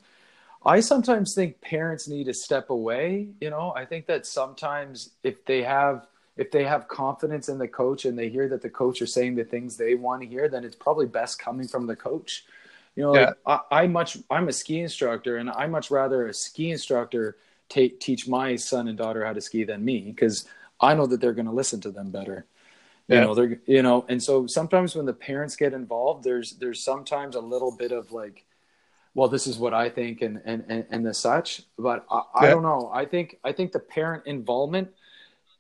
I 0.66 0.82
sometimes 0.82 1.34
think 1.34 1.62
parents 1.62 2.10
need 2.10 2.26
to 2.26 2.34
step 2.34 2.70
away. 2.70 3.30
You 3.40 3.52
know, 3.52 3.74
I 3.74 3.86
think 3.86 4.08
that 4.08 4.26
sometimes 4.26 5.12
if 5.24 5.46
they 5.46 5.64
have 5.64 6.08
if 6.38 6.52
they 6.52 6.64
have 6.64 6.88
confidence 6.88 7.50
in 7.50 7.58
the 7.58 7.68
coach 7.68 8.06
and 8.06 8.18
they 8.18 8.30
hear 8.30 8.48
that 8.50 8.62
the 8.62 8.70
coach 8.70 9.02
is 9.02 9.14
saying 9.14 9.36
the 9.36 9.44
things 9.44 9.76
they 9.78 9.96
want 9.96 10.22
to 10.22 10.28
hear, 10.28 10.48
then 10.48 10.64
it's 10.64 10.76
probably 10.76 11.06
best 11.06 11.40
coming 11.40 11.68
from 11.68 11.88
the 11.88 11.96
coach. 11.96 12.46
You 12.96 13.04
know, 13.04 13.16
yeah. 13.16 13.34
like 13.46 13.62
I, 13.72 13.84
I, 13.84 13.88
much 13.88 14.18
I'm 14.30 14.50
a 14.50 14.54
ski 14.54 14.82
instructor, 14.82 15.38
and 15.38 15.50
I 15.50 15.68
much 15.68 15.92
rather 15.92 16.28
a 16.28 16.34
ski 16.34 16.72
instructor 16.72 17.38
take 17.70 18.00
teach 18.00 18.28
my 18.28 18.56
son 18.56 18.88
and 18.88 18.98
daughter 18.98 19.26
how 19.26 19.34
to 19.34 19.42
ski 19.42 19.64
than 19.64 19.84
me 19.84 20.02
because 20.02 20.46
I 20.80 20.94
know 20.94 21.06
that 21.08 21.22
they're 21.22 21.34
going 21.34 21.46
to 21.46 21.54
listen 21.54 21.80
to 21.82 21.92
them 21.92 22.12
better. 22.12 22.46
You 23.08 23.16
yeah. 23.16 23.24
know, 23.24 23.36
they're 23.36 23.60
you 23.66 23.82
know, 23.82 24.06
and 24.10 24.22
so 24.22 24.48
sometimes 24.48 24.96
when 24.96 25.06
the 25.06 25.14
parents 25.14 25.56
get 25.56 25.74
involved, 25.74 26.24
there's 26.24 26.54
there's 26.54 26.84
sometimes 26.84 27.36
a 27.36 27.42
little 27.42 27.72
bit 27.72 27.92
of 27.92 28.12
like, 28.12 28.46
well, 29.16 29.28
this 29.28 29.48
is 29.48 29.58
what 29.58 29.74
I 29.74 29.90
think, 29.90 30.22
and 30.22 30.42
and 30.46 30.64
and, 30.68 30.86
and 30.90 31.06
the 31.06 31.14
such. 31.14 31.62
But 31.78 32.06
I, 32.10 32.18
yeah. 32.18 32.24
I 32.36 32.50
don't 32.50 32.64
know. 32.64 32.90
I 32.94 33.06
think 33.06 33.38
I 33.44 33.52
think 33.52 33.72
the 33.72 33.80
parent 33.80 34.28
involvement 34.28 34.90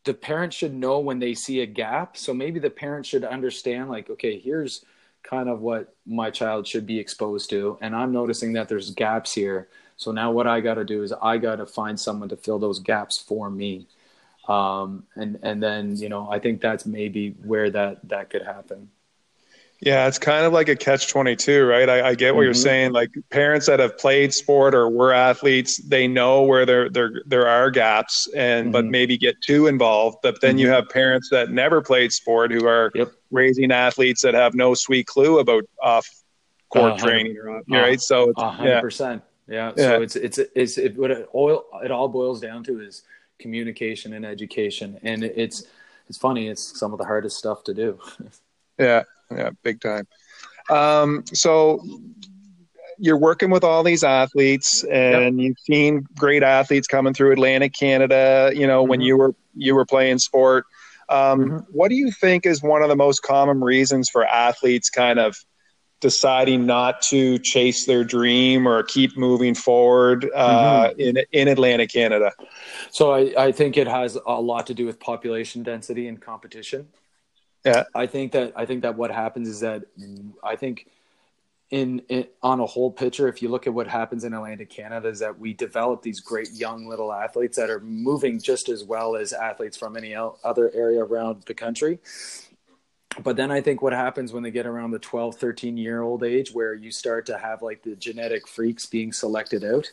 the 0.03 0.13
parent 0.13 0.53
should 0.53 0.73
know 0.73 0.99
when 0.99 1.19
they 1.19 1.33
see 1.33 1.61
a 1.61 1.65
gap. 1.65 2.17
So 2.17 2.33
maybe 2.33 2.59
the 2.59 2.69
parent 2.69 3.05
should 3.05 3.23
understand, 3.23 3.89
like, 3.89 4.09
okay, 4.09 4.39
here's 4.39 4.83
kind 5.23 5.47
of 5.49 5.61
what 5.61 5.93
my 6.05 6.31
child 6.31 6.65
should 6.67 6.85
be 6.85 6.99
exposed 6.99 7.49
to. 7.51 7.77
And 7.81 7.95
I'm 7.95 8.11
noticing 8.11 8.53
that 8.53 8.67
there's 8.67 8.91
gaps 8.91 9.33
here. 9.33 9.67
So 9.97 10.11
now 10.11 10.31
what 10.31 10.47
I 10.47 10.61
got 10.61 10.75
to 10.75 10.85
do 10.85 11.03
is 11.03 11.13
I 11.13 11.37
got 11.37 11.57
to 11.57 11.65
find 11.65 11.99
someone 11.99 12.29
to 12.29 12.37
fill 12.37 12.57
those 12.57 12.79
gaps 12.79 13.19
for 13.19 13.51
me. 13.51 13.87
Um, 14.47 15.03
and, 15.15 15.37
and 15.43 15.61
then, 15.61 15.95
you 15.95 16.09
know, 16.09 16.27
I 16.29 16.39
think 16.39 16.61
that's 16.61 16.87
maybe 16.87 17.35
where 17.43 17.69
that, 17.69 18.09
that 18.09 18.31
could 18.31 18.41
happen. 18.41 18.89
Yeah, 19.81 20.07
it's 20.07 20.19
kind 20.19 20.45
of 20.45 20.53
like 20.53 20.69
a 20.69 20.75
catch 20.75 21.07
22, 21.07 21.65
right? 21.65 21.89
I, 21.89 22.09
I 22.09 22.15
get 22.15 22.35
what 22.35 22.41
mm-hmm. 22.41 22.45
you're 22.45 22.53
saying. 22.53 22.91
Like 22.91 23.09
parents 23.31 23.65
that 23.65 23.79
have 23.79 23.97
played 23.97 24.31
sport 24.31 24.75
or 24.75 24.87
were 24.87 25.11
athletes, 25.11 25.77
they 25.77 26.07
know 26.07 26.43
where 26.43 26.67
there 26.67 26.87
there 26.87 27.23
there 27.25 27.47
are 27.47 27.71
gaps 27.71 28.27
and 28.35 28.65
mm-hmm. 28.65 28.73
but 28.73 28.85
maybe 28.85 29.17
get 29.17 29.41
too 29.41 29.65
involved. 29.65 30.19
But 30.21 30.39
then 30.39 30.51
mm-hmm. 30.51 30.59
you 30.59 30.67
have 30.69 30.87
parents 30.89 31.29
that 31.31 31.49
never 31.49 31.81
played 31.81 32.13
sport 32.13 32.51
who 32.51 32.67
are 32.67 32.91
yep. 32.93 33.11
raising 33.31 33.71
athletes 33.71 34.21
that 34.21 34.35
have 34.35 34.53
no 34.53 34.75
sweet 34.75 35.07
clue 35.07 35.39
about 35.39 35.63
off 35.81 36.07
court 36.69 36.93
uh, 36.93 36.97
training 36.97 37.35
or 37.37 37.49
off, 37.49 37.63
right? 37.67 37.99
So 37.99 38.29
it's, 38.29 38.39
100%. 38.39 39.23
Yeah. 39.47 39.71
yeah. 39.75 39.83
So 39.83 40.01
it's 40.03 40.15
it's 40.15 40.37
it's 40.55 40.77
it, 40.77 40.95
what 40.95 41.09
it 41.09 41.27
all 41.33 41.65
it 41.83 41.89
all 41.89 42.07
boils 42.07 42.39
down 42.39 42.63
to 42.65 42.81
is 42.81 43.01
communication 43.39 44.13
and 44.13 44.27
education 44.27 44.99
and 45.01 45.23
it's 45.23 45.63
it's 46.07 46.19
funny, 46.19 46.49
it's 46.49 46.79
some 46.79 46.91
of 46.91 46.99
the 46.99 47.05
hardest 47.05 47.37
stuff 47.37 47.63
to 47.63 47.73
do. 47.73 47.97
yeah 48.81 49.03
yeah, 49.35 49.51
big 49.63 49.81
time. 49.81 50.07
Um, 50.69 51.23
so 51.33 51.83
you're 52.97 53.17
working 53.17 53.49
with 53.49 53.63
all 53.63 53.83
these 53.83 54.03
athletes, 54.03 54.83
and 54.83 55.39
yep. 55.39 55.45
you've 55.47 55.59
seen 55.59 56.05
great 56.17 56.43
athletes 56.43 56.87
coming 56.87 57.13
through 57.13 57.31
Atlantic 57.31 57.73
Canada. 57.73 58.51
You 58.53 58.67
know, 58.67 58.81
mm-hmm. 58.81 58.89
when 58.89 59.01
you 59.01 59.17
were 59.17 59.35
you 59.55 59.75
were 59.75 59.85
playing 59.85 60.19
sport. 60.19 60.65
Um, 61.09 61.39
mm-hmm. 61.39 61.57
What 61.71 61.89
do 61.89 61.95
you 61.95 62.11
think 62.11 62.45
is 62.45 62.61
one 62.61 62.81
of 62.81 62.89
the 62.89 62.95
most 62.95 63.21
common 63.21 63.61
reasons 63.61 64.09
for 64.09 64.25
athletes 64.25 64.89
kind 64.89 65.19
of 65.19 65.35
deciding 65.99 66.65
not 66.65 67.01
to 67.01 67.37
chase 67.39 67.85
their 67.85 68.03
dream 68.03 68.67
or 68.67 68.81
keep 68.81 69.17
moving 69.17 69.53
forward 69.53 70.29
uh, 70.33 70.89
mm-hmm. 70.89 70.99
in 70.99 71.17
in 71.31 71.47
Atlantic 71.47 71.91
Canada? 71.91 72.31
So 72.91 73.11
I, 73.11 73.33
I 73.37 73.51
think 73.51 73.77
it 73.77 73.87
has 73.87 74.17
a 74.25 74.39
lot 74.41 74.67
to 74.67 74.73
do 74.73 74.85
with 74.85 74.99
population 74.99 75.63
density 75.63 76.07
and 76.07 76.21
competition. 76.21 76.87
Yeah, 77.65 77.83
I 77.93 78.07
think 78.07 78.31
that 78.31 78.53
I 78.55 78.65
think 78.65 78.81
that 78.81 78.95
what 78.95 79.11
happens 79.11 79.47
is 79.47 79.59
that 79.59 79.83
I 80.43 80.55
think 80.55 80.87
in, 81.69 81.99
in, 82.09 82.27
on 82.43 82.59
a 82.59 82.65
whole 82.65 82.91
picture, 82.91 83.29
if 83.29 83.41
you 83.41 83.49
look 83.49 83.65
at 83.65 83.73
what 83.73 83.87
happens 83.87 84.25
in 84.25 84.33
Atlantic 84.33 84.69
Canada, 84.69 85.07
is 85.07 85.19
that 85.19 85.39
we 85.39 85.53
develop 85.53 86.01
these 86.01 86.19
great 86.19 86.51
young 86.51 86.87
little 86.87 87.13
athletes 87.13 87.55
that 87.57 87.69
are 87.69 87.79
moving 87.79 88.39
just 88.39 88.67
as 88.67 88.83
well 88.83 89.15
as 89.15 89.31
athletes 89.31 89.77
from 89.77 89.95
any 89.95 90.13
other 90.15 90.71
area 90.73 91.03
around 91.03 91.43
the 91.45 91.53
country. 91.53 91.99
But 93.23 93.35
then 93.35 93.51
I 93.51 93.61
think 93.61 93.81
what 93.81 93.93
happens 93.93 94.33
when 94.33 94.43
they 94.43 94.51
get 94.51 94.65
around 94.65 94.91
the 94.91 94.99
12, 94.99 95.35
13 95.35 95.77
year 95.77 96.01
old 96.01 96.23
age, 96.23 96.51
where 96.51 96.73
you 96.73 96.91
start 96.91 97.25
to 97.27 97.37
have 97.37 97.61
like 97.61 97.83
the 97.83 97.95
genetic 97.95 98.47
freaks 98.47 98.85
being 98.85 99.13
selected 99.13 99.63
out. 99.63 99.89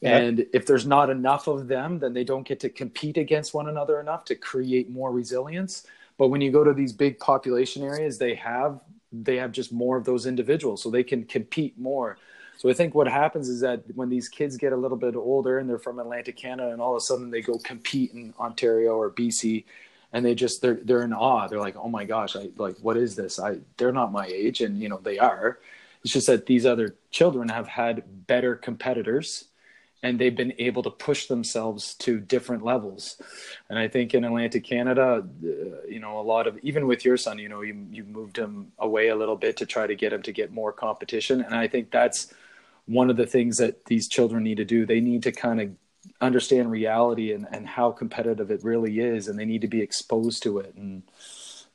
Yeah. 0.00 0.16
And 0.18 0.46
if 0.52 0.66
there's 0.66 0.86
not 0.86 1.10
enough 1.10 1.46
of 1.46 1.68
them, 1.68 1.98
then 1.98 2.12
they 2.12 2.24
don't 2.24 2.46
get 2.46 2.60
to 2.60 2.68
compete 2.68 3.16
against 3.16 3.54
one 3.54 3.68
another 3.68 4.00
enough 4.00 4.24
to 4.26 4.34
create 4.34 4.90
more 4.90 5.12
resilience. 5.12 5.86
But 6.18 6.28
when 6.28 6.40
you 6.40 6.50
go 6.50 6.64
to 6.64 6.72
these 6.72 6.92
big 6.92 7.18
population 7.18 7.82
areas, 7.82 8.18
they 8.18 8.34
have 8.36 8.80
they 9.12 9.36
have 9.36 9.52
just 9.52 9.72
more 9.72 9.96
of 9.96 10.04
those 10.04 10.26
individuals, 10.26 10.82
so 10.82 10.90
they 10.90 11.04
can 11.04 11.24
compete 11.24 11.78
more. 11.78 12.16
So 12.56 12.68
I 12.68 12.72
think 12.72 12.94
what 12.94 13.08
happens 13.08 13.48
is 13.48 13.60
that 13.60 13.82
when 13.94 14.08
these 14.08 14.28
kids 14.28 14.56
get 14.56 14.72
a 14.72 14.76
little 14.76 14.96
bit 14.96 15.16
older 15.16 15.58
and 15.58 15.68
they're 15.68 15.78
from 15.78 15.98
Atlantic 15.98 16.36
Canada, 16.36 16.70
and 16.70 16.80
all 16.80 16.92
of 16.92 16.98
a 16.98 17.00
sudden 17.00 17.30
they 17.30 17.42
go 17.42 17.58
compete 17.58 18.12
in 18.12 18.32
Ontario 18.38 18.94
or 18.94 19.10
BC, 19.10 19.64
and 20.12 20.24
they 20.24 20.34
just 20.34 20.62
they're 20.62 20.78
they're 20.82 21.02
in 21.02 21.12
awe. 21.12 21.48
They're 21.48 21.60
like, 21.60 21.76
oh 21.76 21.88
my 21.88 22.04
gosh, 22.04 22.36
I 22.36 22.50
like 22.56 22.76
what 22.80 22.96
is 22.96 23.16
this? 23.16 23.38
I 23.38 23.58
they're 23.76 23.92
not 23.92 24.12
my 24.12 24.26
age, 24.26 24.60
and 24.60 24.78
you 24.78 24.88
know 24.88 24.98
they 24.98 25.18
are. 25.18 25.58
It's 26.04 26.12
just 26.12 26.26
that 26.26 26.46
these 26.46 26.66
other 26.66 26.96
children 27.10 27.48
have 27.48 27.68
had 27.68 28.26
better 28.26 28.56
competitors 28.56 29.44
and 30.02 30.18
they've 30.18 30.34
been 30.34 30.52
able 30.58 30.82
to 30.82 30.90
push 30.90 31.26
themselves 31.26 31.94
to 31.94 32.18
different 32.18 32.64
levels. 32.64 33.20
And 33.68 33.78
I 33.78 33.88
think 33.88 34.14
in 34.14 34.24
Atlantic 34.24 34.64
Canada, 34.64 35.24
uh, 35.44 35.86
you 35.88 36.00
know, 36.00 36.18
a 36.18 36.22
lot 36.22 36.46
of 36.46 36.58
even 36.62 36.86
with 36.86 37.04
your 37.04 37.16
son, 37.16 37.38
you 37.38 37.48
know, 37.48 37.60
you 37.60 37.86
you 37.90 38.04
moved 38.04 38.36
him 38.36 38.72
away 38.78 39.08
a 39.08 39.16
little 39.16 39.36
bit 39.36 39.56
to 39.58 39.66
try 39.66 39.86
to 39.86 39.94
get 39.94 40.12
him 40.12 40.22
to 40.22 40.32
get 40.32 40.52
more 40.52 40.72
competition, 40.72 41.42
and 41.42 41.54
I 41.54 41.68
think 41.68 41.90
that's 41.90 42.32
one 42.86 43.10
of 43.10 43.16
the 43.16 43.26
things 43.26 43.58
that 43.58 43.84
these 43.84 44.08
children 44.08 44.42
need 44.42 44.56
to 44.56 44.64
do. 44.64 44.84
They 44.84 45.00
need 45.00 45.22
to 45.22 45.32
kind 45.32 45.60
of 45.60 45.70
understand 46.20 46.70
reality 46.70 47.32
and, 47.32 47.46
and 47.52 47.66
how 47.66 47.92
competitive 47.92 48.50
it 48.50 48.64
really 48.64 48.98
is, 48.98 49.28
and 49.28 49.38
they 49.38 49.44
need 49.44 49.60
to 49.60 49.68
be 49.68 49.80
exposed 49.80 50.42
to 50.42 50.58
it 50.58 50.74
and 50.74 51.04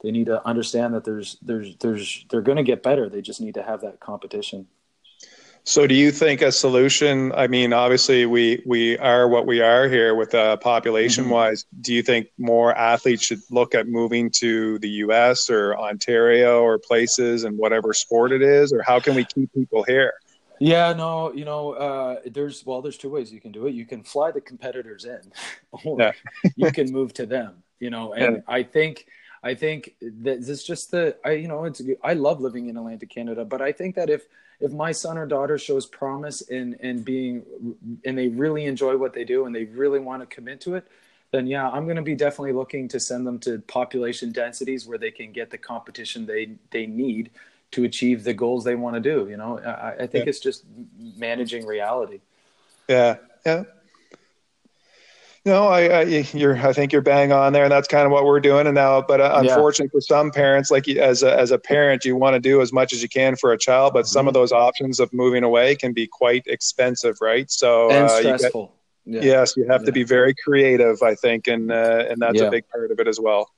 they 0.02 0.12
need 0.12 0.28
to 0.28 0.46
understand 0.48 0.94
that 0.94 1.04
there's 1.04 1.38
there's 1.42 1.76
there's 1.78 2.26
they're 2.30 2.42
going 2.42 2.58
to 2.58 2.64
get 2.64 2.84
better. 2.84 3.10
They 3.10 3.22
just 3.22 3.42
need 3.42 3.56
to 3.56 3.64
have 3.64 3.82
that 3.82 4.00
competition. 4.00 4.68
So, 5.68 5.86
do 5.86 5.94
you 5.94 6.14
think 6.14 6.42
a 6.42 6.54
solution? 6.54 7.34
I 7.34 7.48
mean, 7.48 7.74
obviously, 7.74 8.26
we 8.26 8.64
we 8.66 8.98
are 9.00 9.28
what 9.28 9.46
we 9.46 9.60
are 9.60 9.90
here 9.90 10.16
with 10.16 10.34
uh, 10.34 10.56
population 10.56 11.26
mm-hmm. 11.26 11.34
wise. 11.34 11.66
Do 11.82 11.94
you 11.94 12.02
think 12.04 12.28
more 12.38 12.74
athletes 12.74 13.26
should 13.26 13.42
look 13.52 13.76
at 13.76 13.86
moving 13.86 14.32
to 14.38 14.80
the 14.80 14.88
U.S. 15.04 15.50
or 15.50 15.78
Ontario 15.78 16.62
or 16.62 16.80
places 16.80 17.44
and 17.44 17.58
whatever 17.58 17.92
sport 17.92 18.32
it 18.32 18.42
is, 18.42 18.72
or 18.72 18.82
how 18.82 19.02
can 19.02 19.14
we 19.14 19.26
keep 19.26 19.52
people 19.54 19.84
here? 19.84 20.14
Yeah, 20.62 20.94
no, 20.94 21.34
you 21.34 21.44
know, 21.44 21.74
uh, 21.74 22.22
there's 22.28 22.66
well, 22.66 22.82
there's 22.82 22.98
two 22.98 23.10
ways 23.10 23.34
you 23.34 23.42
can 23.42 23.52
do 23.52 23.68
it. 23.68 23.74
You 23.74 23.86
can 23.86 24.04
fly 24.04 24.32
the 24.32 24.40
competitors 24.40 25.04
in, 25.04 25.20
or 25.84 25.98
yeah. 26.00 26.14
you 26.56 26.72
can 26.72 26.94
move 26.94 27.14
to 27.16 27.26
them. 27.26 27.62
You 27.82 27.90
know, 27.90 28.14
and 28.14 28.38
yeah. 28.38 28.42
I 28.48 28.64
think 28.64 29.06
I 29.44 29.54
think 29.54 29.96
that 30.02 30.46
this 30.46 30.64
just 30.64 30.92
the 30.92 31.16
I 31.24 31.32
you 31.32 31.48
know 31.48 31.66
it's 31.66 31.82
I 32.04 32.14
love 32.14 32.42
living 32.42 32.70
in 32.70 32.78
Atlantic 32.78 33.10
Canada, 33.10 33.46
but 33.46 33.62
I 33.62 33.72
think 33.72 33.96
that 33.96 34.10
if 34.10 34.26
if 34.60 34.72
my 34.72 34.92
son 34.92 35.18
or 35.18 35.26
daughter 35.26 35.58
shows 35.58 35.86
promise 35.86 36.42
in 36.42 36.76
in 36.76 37.04
being 37.04 37.44
and 38.06 38.18
they 38.18 38.28
really 38.28 38.66
enjoy 38.66 38.98
what 38.98 39.14
they 39.14 39.24
do 39.24 39.46
and 39.46 39.56
they 39.56 39.66
really 39.66 40.00
want 40.00 40.22
to 40.22 40.36
commit 40.36 40.62
to 40.62 40.76
it 40.76 40.88
then 41.32 41.48
yeah, 41.48 41.70
I'm 41.70 41.86
going 41.86 41.98
to 41.98 42.02
be 42.02 42.16
definitely 42.16 42.54
looking 42.54 42.88
to 42.90 43.00
send 43.00 43.28
them 43.28 43.40
to 43.40 43.60
population 43.60 44.32
densities 44.32 44.88
where 44.88 44.98
they 44.98 45.12
can 45.12 45.32
get 45.32 45.50
the 45.50 45.58
competition 45.58 46.26
they 46.26 46.56
they 46.72 46.86
need 46.86 47.32
to 47.72 47.84
achieve 47.84 48.24
the 48.24 48.34
goals 48.34 48.64
they 48.64 48.76
want 48.76 48.96
to 48.96 49.02
do. 49.02 49.30
You 49.30 49.38
know, 49.38 49.60
I, 49.60 50.04
I 50.04 50.08
think 50.08 50.26
yeah. 50.26 50.30
it's 50.30 50.40
just 50.40 50.64
managing 51.18 51.66
reality. 51.66 52.22
Yeah, 52.88 53.18
yeah. 53.46 53.64
No, 55.48 55.70
I, 55.70 56.02
I, 56.02 56.02
you're. 56.04 56.58
I 56.58 56.74
think 56.74 56.92
you're 56.92 57.02
bang 57.02 57.32
on 57.32 57.54
there, 57.54 57.64
and 57.64 57.72
that's 57.72 57.88
kind 57.88 58.06
of 58.06 58.12
what 58.12 58.26
we're 58.26 58.42
doing. 58.42 58.68
And 58.68 58.76
now, 58.76 59.02
but 59.02 59.22
uh, 59.22 59.40
unfortunately, 59.42 59.86
yeah. 59.94 59.98
for 59.98 60.02
some 60.02 60.30
parents, 60.30 60.70
like 60.70 60.90
as 60.90 61.24
a, 61.24 61.40
as 61.40 61.52
a 61.52 61.58
parent, 61.58 62.04
you 62.04 62.18
want 62.18 62.34
to 62.34 62.40
do 62.42 62.60
as 62.60 62.74
much 62.74 62.92
as 62.92 63.02
you 63.02 63.08
can 63.08 63.38
for 63.38 63.54
a 63.54 63.58
child, 63.58 63.94
but 63.94 64.02
mm-hmm. 64.02 64.08
some 64.08 64.28
of 64.28 64.34
those 64.34 64.52
options 64.52 65.00
of 65.00 65.12
moving 65.14 65.46
away 65.46 65.74
can 65.78 65.94
be 65.94 66.06
quite 66.06 66.44
expensive, 66.48 67.16
right? 67.22 67.50
So 67.50 67.90
and 67.90 68.10
uh, 68.10 68.20
stressful. 68.20 68.76
You 69.06 69.20
yeah. 69.20 69.22
Yes, 69.22 69.56
you 69.56 69.66
have 69.70 69.84
yeah. 69.84 69.86
to 69.86 69.92
be 69.94 70.04
very 70.04 70.36
creative, 70.44 71.02
I 71.02 71.16
think, 71.16 71.48
and 71.48 71.72
uh, 71.72 72.04
and 72.10 72.22
that's 72.22 72.42
a 72.42 72.52
big 72.52 72.68
part 72.68 72.92
of 72.92 73.00
it 73.00 73.08
as 73.08 73.18
well. 73.18 73.50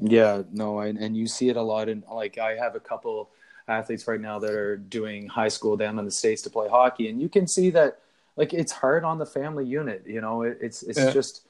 Yeah, 0.00 0.42
no, 0.50 0.80
and, 0.80 0.98
and 0.98 1.16
you 1.16 1.28
see 1.28 1.48
it 1.48 1.56
a 1.56 1.62
lot 1.62 1.88
And 1.88 2.02
like 2.10 2.38
I 2.38 2.56
have 2.56 2.74
a 2.74 2.80
couple 2.80 3.30
athletes 3.68 4.08
right 4.08 4.20
now 4.20 4.40
that 4.40 4.50
are 4.50 4.76
doing 4.76 5.28
high 5.28 5.46
school 5.46 5.76
down 5.76 5.96
in 5.96 6.04
the 6.04 6.10
states 6.10 6.42
to 6.42 6.50
play 6.50 6.68
hockey, 6.68 7.08
and 7.08 7.22
you 7.22 7.28
can 7.28 7.46
see 7.46 7.70
that 7.70 8.00
like 8.36 8.52
it's 8.52 8.72
hard 8.72 9.04
on 9.04 9.18
the 9.18 9.26
family 9.26 9.66
unit 9.66 10.04
you 10.06 10.20
know? 10.20 10.42
It, 10.42 10.58
it's 10.60 10.82
it's 10.82 10.98
yeah. 10.98 11.10
just 11.10 11.42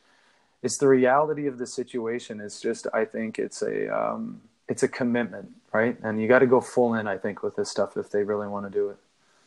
it's 0.62 0.76
the 0.76 0.88
reality 0.88 1.46
of 1.46 1.58
the 1.58 1.66
situation. 1.66 2.40
It's 2.40 2.60
just 2.60 2.86
i 2.92 3.04
think 3.04 3.38
it's 3.38 3.62
a 3.62 3.88
um 3.88 4.40
it's 4.68 4.82
a 4.82 4.88
commitment 4.88 5.50
right? 5.72 5.96
And 6.02 6.20
you 6.20 6.26
got 6.26 6.40
to 6.40 6.46
go 6.46 6.60
full 6.60 6.94
in 6.94 7.06
i 7.06 7.16
think 7.16 7.42
with 7.42 7.56
this 7.56 7.70
stuff 7.70 7.96
if 7.96 8.10
they 8.10 8.22
really 8.22 8.48
want 8.48 8.66
to 8.66 8.70
do 8.70 8.90
it. 8.90 8.96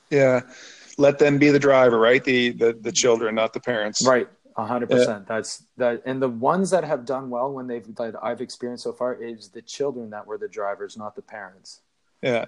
Yeah. 0.10 0.42
Let 0.98 1.18
them 1.18 1.40
be 1.40 1.50
the 1.50 1.60
driver 1.60 2.00
right? 2.00 2.24
The 2.24 2.52
the, 2.52 2.74
the 2.74 2.92
children 2.92 3.36
not 3.36 3.54
the 3.54 3.60
parents. 3.60 4.06
Right. 4.06 4.28
A 4.56 4.66
hundred 4.66 4.92
percent. 4.92 5.28
That's 5.28 5.64
that 5.78 6.04
and 6.06 6.22
the 6.22 6.30
ones 6.30 6.70
that 6.70 6.84
have 6.84 7.06
done 7.06 7.30
well 7.30 7.52
when 7.52 7.66
they've 7.68 7.96
that 7.96 8.16
i've 8.24 8.42
experienced 8.42 8.84
so 8.84 8.94
far 8.94 9.16
is 9.16 9.50
the 9.50 9.62
children 9.64 10.12
that 10.12 10.28
were 10.28 10.38
the 10.38 10.48
drivers 10.48 10.96
not 10.98 11.16
the 11.16 11.24
parents. 11.24 11.82
Yeah 12.22 12.46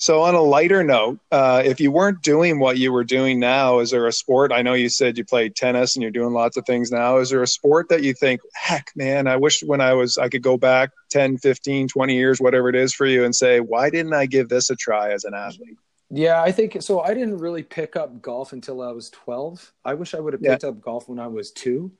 so, 0.00 0.22
on 0.22 0.36
a 0.36 0.40
lighter 0.40 0.84
note, 0.84 1.18
uh, 1.32 1.60
if 1.64 1.80
you 1.80 1.90
weren't 1.90 2.22
doing 2.22 2.60
what 2.60 2.78
you 2.78 2.92
were 2.92 3.02
doing 3.02 3.40
now, 3.40 3.80
is 3.80 3.90
there 3.90 4.06
a 4.06 4.12
sport? 4.12 4.52
I 4.52 4.62
know 4.62 4.74
you 4.74 4.88
said 4.88 5.18
you 5.18 5.24
played 5.24 5.56
tennis 5.56 5.96
and 5.96 6.02
you're 6.04 6.12
doing 6.12 6.32
lots 6.32 6.56
of 6.56 6.64
things 6.64 6.92
now. 6.92 7.16
Is 7.18 7.30
there 7.30 7.42
a 7.42 7.48
sport 7.48 7.88
that 7.88 8.04
you 8.04 8.14
think, 8.14 8.40
heck, 8.54 8.92
man, 8.94 9.26
I 9.26 9.34
wish 9.34 9.60
when 9.64 9.80
I 9.80 9.94
was, 9.94 10.16
I 10.16 10.28
could 10.28 10.42
go 10.42 10.56
back 10.56 10.90
10, 11.10 11.38
15, 11.38 11.88
20 11.88 12.14
years, 12.14 12.40
whatever 12.40 12.68
it 12.68 12.76
is 12.76 12.94
for 12.94 13.06
you, 13.06 13.24
and 13.24 13.34
say, 13.34 13.58
why 13.58 13.90
didn't 13.90 14.14
I 14.14 14.26
give 14.26 14.48
this 14.48 14.70
a 14.70 14.76
try 14.76 15.10
as 15.10 15.24
an 15.24 15.34
athlete? 15.34 15.76
Yeah, 16.10 16.40
I 16.42 16.52
think 16.52 16.80
so. 16.80 17.00
I 17.00 17.12
didn't 17.12 17.38
really 17.38 17.64
pick 17.64 17.96
up 17.96 18.22
golf 18.22 18.52
until 18.52 18.80
I 18.80 18.92
was 18.92 19.10
12. 19.10 19.72
I 19.84 19.94
wish 19.94 20.14
I 20.14 20.20
would 20.20 20.32
have 20.32 20.42
picked 20.42 20.62
yeah. 20.62 20.68
up 20.68 20.80
golf 20.80 21.08
when 21.08 21.18
I 21.18 21.26
was 21.26 21.50
two. 21.50 21.90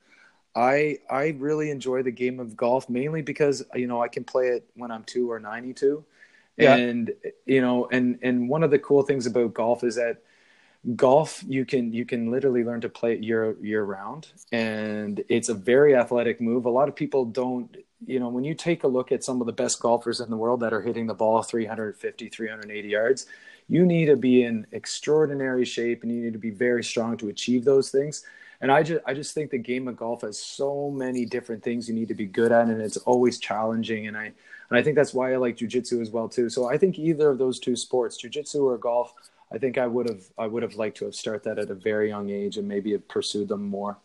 I 0.55 0.97
I 1.11 1.35
really 1.37 1.69
enjoy 1.69 2.01
the 2.01 2.11
game 2.11 2.39
of 2.39 2.57
golf 2.57 2.89
mainly 2.89 3.21
because 3.21 3.63
you 3.75 3.85
know 3.85 4.01
I 4.01 4.07
can 4.07 4.23
play 4.23 4.47
it 4.47 4.65
when 4.73 4.89
I'm 4.89 5.03
two 5.03 5.31
or 5.31 5.39
92 5.39 6.03
and 6.59 7.11
you 7.45 7.61
know 7.61 7.87
and 7.91 8.19
and 8.21 8.49
one 8.49 8.63
of 8.63 8.71
the 8.71 8.79
cool 8.79 9.03
things 9.03 9.25
about 9.25 9.53
golf 9.53 9.83
is 9.83 9.95
that 9.95 10.21
golf 10.95 11.43
you 11.47 11.65
can 11.65 11.91
you 11.91 12.05
can 12.05 12.31
literally 12.31 12.63
learn 12.63 12.81
to 12.81 12.89
play 12.89 13.13
it 13.13 13.23
year 13.23 13.55
year 13.61 13.83
round. 13.83 14.27
And 14.51 15.23
it's 15.29 15.49
a 15.49 15.53
very 15.53 15.95
athletic 15.95 16.39
move. 16.39 16.65
A 16.65 16.69
lot 16.69 16.87
of 16.87 16.95
people 16.95 17.25
don't 17.25 17.75
you 18.05 18.19
know 18.19 18.29
when 18.29 18.43
you 18.43 18.53
take 18.53 18.83
a 18.83 18.87
look 18.87 19.11
at 19.11 19.23
some 19.23 19.41
of 19.41 19.47
the 19.47 19.53
best 19.53 19.79
golfers 19.79 20.19
in 20.19 20.29
the 20.29 20.37
world 20.37 20.61
that 20.61 20.73
are 20.73 20.81
hitting 20.81 21.07
the 21.07 21.13
ball 21.13 21.41
350 21.43 22.29
380 22.29 22.87
yards 22.87 23.25
you 23.67 23.85
need 23.85 24.05
to 24.05 24.15
be 24.15 24.43
in 24.43 24.65
extraordinary 24.71 25.65
shape 25.65 26.03
and 26.03 26.11
you 26.11 26.23
need 26.23 26.33
to 26.33 26.39
be 26.39 26.49
very 26.49 26.83
strong 26.83 27.17
to 27.17 27.29
achieve 27.29 27.65
those 27.65 27.91
things 27.91 28.23
and 28.61 28.71
i 28.71 28.83
just 28.83 29.01
i 29.05 29.13
just 29.13 29.33
think 29.33 29.49
the 29.49 29.57
game 29.57 29.87
of 29.87 29.95
golf 29.95 30.21
has 30.21 30.37
so 30.37 30.89
many 30.89 31.25
different 31.25 31.63
things 31.63 31.87
you 31.87 31.95
need 31.95 32.07
to 32.07 32.13
be 32.13 32.25
good 32.25 32.51
at 32.51 32.67
and 32.67 32.81
it's 32.81 32.97
always 32.97 33.39
challenging 33.39 34.07
and 34.07 34.17
i 34.17 34.31
and 34.69 34.77
I 34.77 34.83
think 34.83 34.95
that's 34.95 35.13
why 35.13 35.33
I 35.33 35.37
like 35.37 35.57
jujitsu 35.57 36.01
as 36.01 36.11
well 36.11 36.29
too. 36.29 36.49
So 36.49 36.69
I 36.69 36.77
think 36.77 36.99
either 36.99 37.29
of 37.29 37.37
those 37.37 37.59
two 37.59 37.75
sports, 37.75 38.21
jujitsu 38.21 38.63
or 38.63 38.77
golf, 38.77 39.13
I 39.51 39.57
think 39.57 39.77
I 39.77 39.87
would 39.87 40.07
have 40.07 40.23
I 40.37 40.47
would 40.47 40.63
have 40.63 40.75
liked 40.75 40.97
to 40.97 41.05
have 41.05 41.15
started 41.15 41.43
that 41.45 41.59
at 41.59 41.71
a 41.71 41.75
very 41.75 42.09
young 42.09 42.29
age 42.29 42.57
and 42.57 42.67
maybe 42.67 42.91
have 42.91 43.07
pursued 43.07 43.47
them 43.47 43.63
more. 43.63 43.97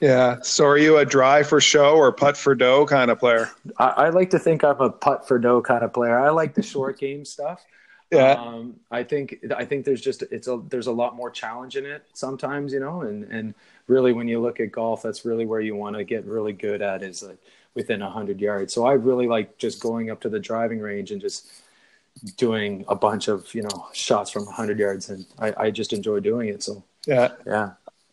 Yeah. 0.00 0.38
So 0.42 0.66
are 0.66 0.78
you 0.78 0.98
a 0.98 1.04
drive 1.04 1.46
for 1.46 1.60
show 1.60 1.94
or 1.94 2.10
putt 2.10 2.36
for 2.36 2.54
dough 2.54 2.86
kind 2.86 3.10
of 3.10 3.18
player? 3.18 3.50
I, 3.76 3.88
I 3.88 4.08
like 4.08 4.30
to 4.30 4.38
think 4.38 4.64
I'm 4.64 4.80
a 4.80 4.90
putt 4.90 5.28
for 5.28 5.38
dough 5.38 5.60
kind 5.60 5.84
of 5.84 5.92
player. 5.92 6.18
I 6.18 6.30
like 6.30 6.54
the 6.54 6.62
short 6.62 6.98
game 6.98 7.24
stuff. 7.24 7.64
Yeah. 8.10 8.32
Um, 8.32 8.76
I 8.90 9.04
think 9.04 9.36
I 9.56 9.64
think 9.64 9.84
there's 9.84 10.00
just 10.00 10.22
it's 10.22 10.48
a 10.48 10.60
there's 10.68 10.88
a 10.88 10.92
lot 10.92 11.14
more 11.14 11.30
challenge 11.30 11.76
in 11.76 11.86
it 11.86 12.04
sometimes, 12.12 12.72
you 12.72 12.80
know, 12.80 13.02
and 13.02 13.24
and 13.24 13.54
really 13.86 14.12
when 14.12 14.26
you 14.28 14.40
look 14.40 14.58
at 14.60 14.72
golf, 14.72 15.02
that's 15.02 15.24
really 15.24 15.46
where 15.46 15.60
you 15.60 15.76
want 15.76 15.96
to 15.96 16.04
get 16.04 16.24
really 16.24 16.52
good 16.52 16.82
at 16.82 17.02
is 17.02 17.22
like 17.22 17.38
within 17.74 18.00
100 18.00 18.40
yards. 18.40 18.74
So 18.74 18.84
I 18.84 18.92
really 18.94 19.26
like 19.26 19.58
just 19.58 19.80
going 19.80 20.10
up 20.10 20.20
to 20.22 20.28
the 20.28 20.40
driving 20.40 20.80
range 20.80 21.10
and 21.12 21.20
just 21.20 21.48
doing 22.36 22.84
a 22.88 22.94
bunch 22.94 23.28
of, 23.28 23.52
you 23.54 23.62
know, 23.62 23.88
shots 23.92 24.30
from 24.30 24.44
100 24.44 24.78
yards. 24.78 25.08
And 25.10 25.24
I, 25.38 25.54
I 25.56 25.70
just 25.70 25.92
enjoy 25.92 26.20
doing 26.20 26.48
it. 26.48 26.62
So, 26.62 26.82
yeah. 27.06 27.32
Yeah. 27.46 27.70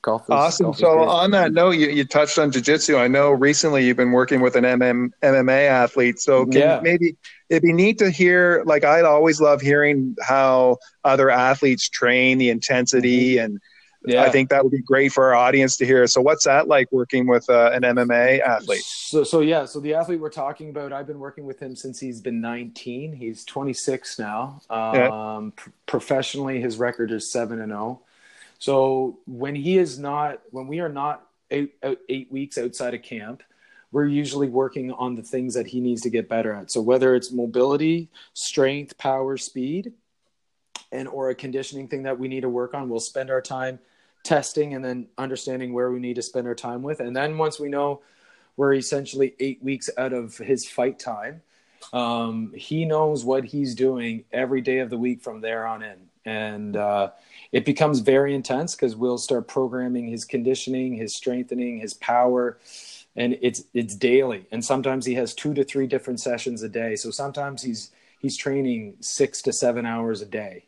Golf 0.07 0.21
is, 0.21 0.29
awesome. 0.29 0.65
Golf 0.67 0.77
so 0.77 0.99
on 1.09 1.31
that 1.31 1.51
note, 1.51 1.71
you, 1.71 1.89
you 1.89 2.05
touched 2.05 2.39
on 2.39 2.49
jiu-jitsu. 2.49 2.95
I 2.95 3.09
know 3.09 3.31
recently 3.31 3.85
you've 3.85 3.97
been 3.97 4.13
working 4.13 4.39
with 4.39 4.55
an 4.55 4.63
MM, 4.63 5.11
MMA 5.21 5.67
athlete. 5.67 6.21
So 6.21 6.45
can 6.45 6.53
yeah. 6.53 6.79
maybe 6.81 7.17
it'd 7.49 7.61
be 7.61 7.73
neat 7.73 7.97
to 7.97 8.09
hear, 8.09 8.63
like 8.65 8.85
I'd 8.85 9.03
always 9.03 9.41
love 9.41 9.59
hearing 9.59 10.15
how 10.21 10.77
other 11.03 11.29
athletes 11.29 11.89
train 11.89 12.37
the 12.37 12.49
intensity 12.49 13.35
mm-hmm. 13.35 13.45
and, 13.45 13.61
yeah. 14.05 14.23
I 14.23 14.29
think 14.29 14.51
that 14.51 14.63
would 14.63 14.71
be 14.71 14.81
great 14.81 15.11
for 15.11 15.25
our 15.25 15.33
audience 15.33 15.75
to 15.77 15.85
hear. 15.85 16.07
So, 16.07 16.21
what's 16.21 16.45
that 16.45 16.69
like 16.69 16.89
working 16.93 17.27
with 17.27 17.49
uh, 17.49 17.71
an 17.73 17.81
MMA 17.81 18.39
athlete? 18.39 18.83
So, 18.83 19.25
so 19.25 19.41
yeah, 19.41 19.65
so 19.65 19.81
the 19.81 19.95
athlete 19.95 20.21
we're 20.21 20.29
talking 20.29 20.69
about, 20.69 20.93
I've 20.93 21.07
been 21.07 21.19
working 21.19 21.45
with 21.45 21.59
him 21.59 21.75
since 21.75 21.99
he's 21.99 22.21
been 22.21 22.39
19. 22.39 23.11
He's 23.11 23.43
26 23.43 24.17
now. 24.17 24.61
Um, 24.69 24.95
yeah. 24.95 25.49
pr- 25.57 25.69
professionally, 25.87 26.61
his 26.61 26.77
record 26.77 27.11
is 27.11 27.29
seven 27.29 27.59
and 27.59 27.71
zero. 27.71 28.01
So, 28.59 29.19
when 29.25 29.55
he 29.55 29.77
is 29.77 29.99
not, 29.99 30.41
when 30.51 30.67
we 30.67 30.79
are 30.79 30.89
not 30.89 31.27
eight, 31.51 31.75
eight 32.09 32.31
weeks 32.31 32.57
outside 32.57 32.93
of 32.93 33.01
camp, 33.01 33.43
we're 33.91 34.07
usually 34.07 34.49
working 34.49 34.91
on 34.91 35.15
the 35.15 35.21
things 35.21 35.53
that 35.53 35.67
he 35.67 35.79
needs 35.79 36.01
to 36.01 36.09
get 36.09 36.27
better 36.27 36.53
at. 36.53 36.71
So, 36.71 36.81
whether 36.81 37.15
it's 37.15 37.31
mobility, 37.31 38.09
strength, 38.33 38.97
power, 38.97 39.37
speed, 39.37 39.93
and 40.91 41.07
or 41.07 41.29
a 41.29 41.35
conditioning 41.35 41.87
thing 41.87 42.03
that 42.03 42.19
we 42.19 42.27
need 42.27 42.41
to 42.41 42.49
work 42.49 42.73
on, 42.73 42.89
we'll 42.89 42.99
spend 42.99 43.29
our 43.29 43.41
time 43.41 43.79
testing 44.23 44.73
and 44.73 44.83
then 44.83 45.07
understanding 45.17 45.73
where 45.73 45.91
we 45.91 45.99
need 45.99 46.15
to 46.15 46.21
spend 46.21 46.47
our 46.47 46.55
time 46.55 46.81
with. 46.81 46.99
And 46.99 47.15
then 47.15 47.37
once 47.37 47.59
we 47.59 47.69
know 47.69 48.01
we're 48.57 48.73
essentially 48.73 49.35
eight 49.39 49.63
weeks 49.63 49.89
out 49.97 50.13
of 50.13 50.37
his 50.37 50.67
fight 50.67 50.99
time, 50.99 51.41
um, 51.93 52.51
he 52.55 52.85
knows 52.85 53.23
what 53.23 53.45
he's 53.45 53.75
doing 53.75 54.25
every 54.31 54.61
day 54.61 54.79
of 54.79 54.89
the 54.89 54.97
week 54.97 55.21
from 55.21 55.41
there 55.41 55.65
on 55.65 55.83
in. 55.83 55.97
And 56.25 56.75
uh, 56.75 57.11
it 57.51 57.65
becomes 57.65 57.99
very 57.99 58.33
intense 58.33 58.75
because 58.75 58.95
we'll 58.95 59.17
start 59.17 59.47
programming 59.47 60.07
his 60.07 60.25
conditioning, 60.25 60.93
his 60.93 61.15
strengthening, 61.15 61.79
his 61.79 61.93
power. 61.93 62.57
And 63.15 63.37
it's 63.41 63.63
it's 63.73 63.95
daily, 63.95 64.45
and 64.51 64.63
sometimes 64.63 65.05
he 65.05 65.15
has 65.15 65.33
two 65.33 65.53
to 65.55 65.63
three 65.63 65.87
different 65.87 66.19
sessions 66.19 66.61
a 66.61 66.69
day. 66.69 66.95
So 66.95 67.09
sometimes 67.09 67.63
he's 67.63 67.91
he's 68.19 68.37
training 68.37 68.97
six 68.99 69.41
to 69.43 69.53
seven 69.53 69.85
hours 69.85 70.21
a 70.21 70.25
day. 70.25 70.65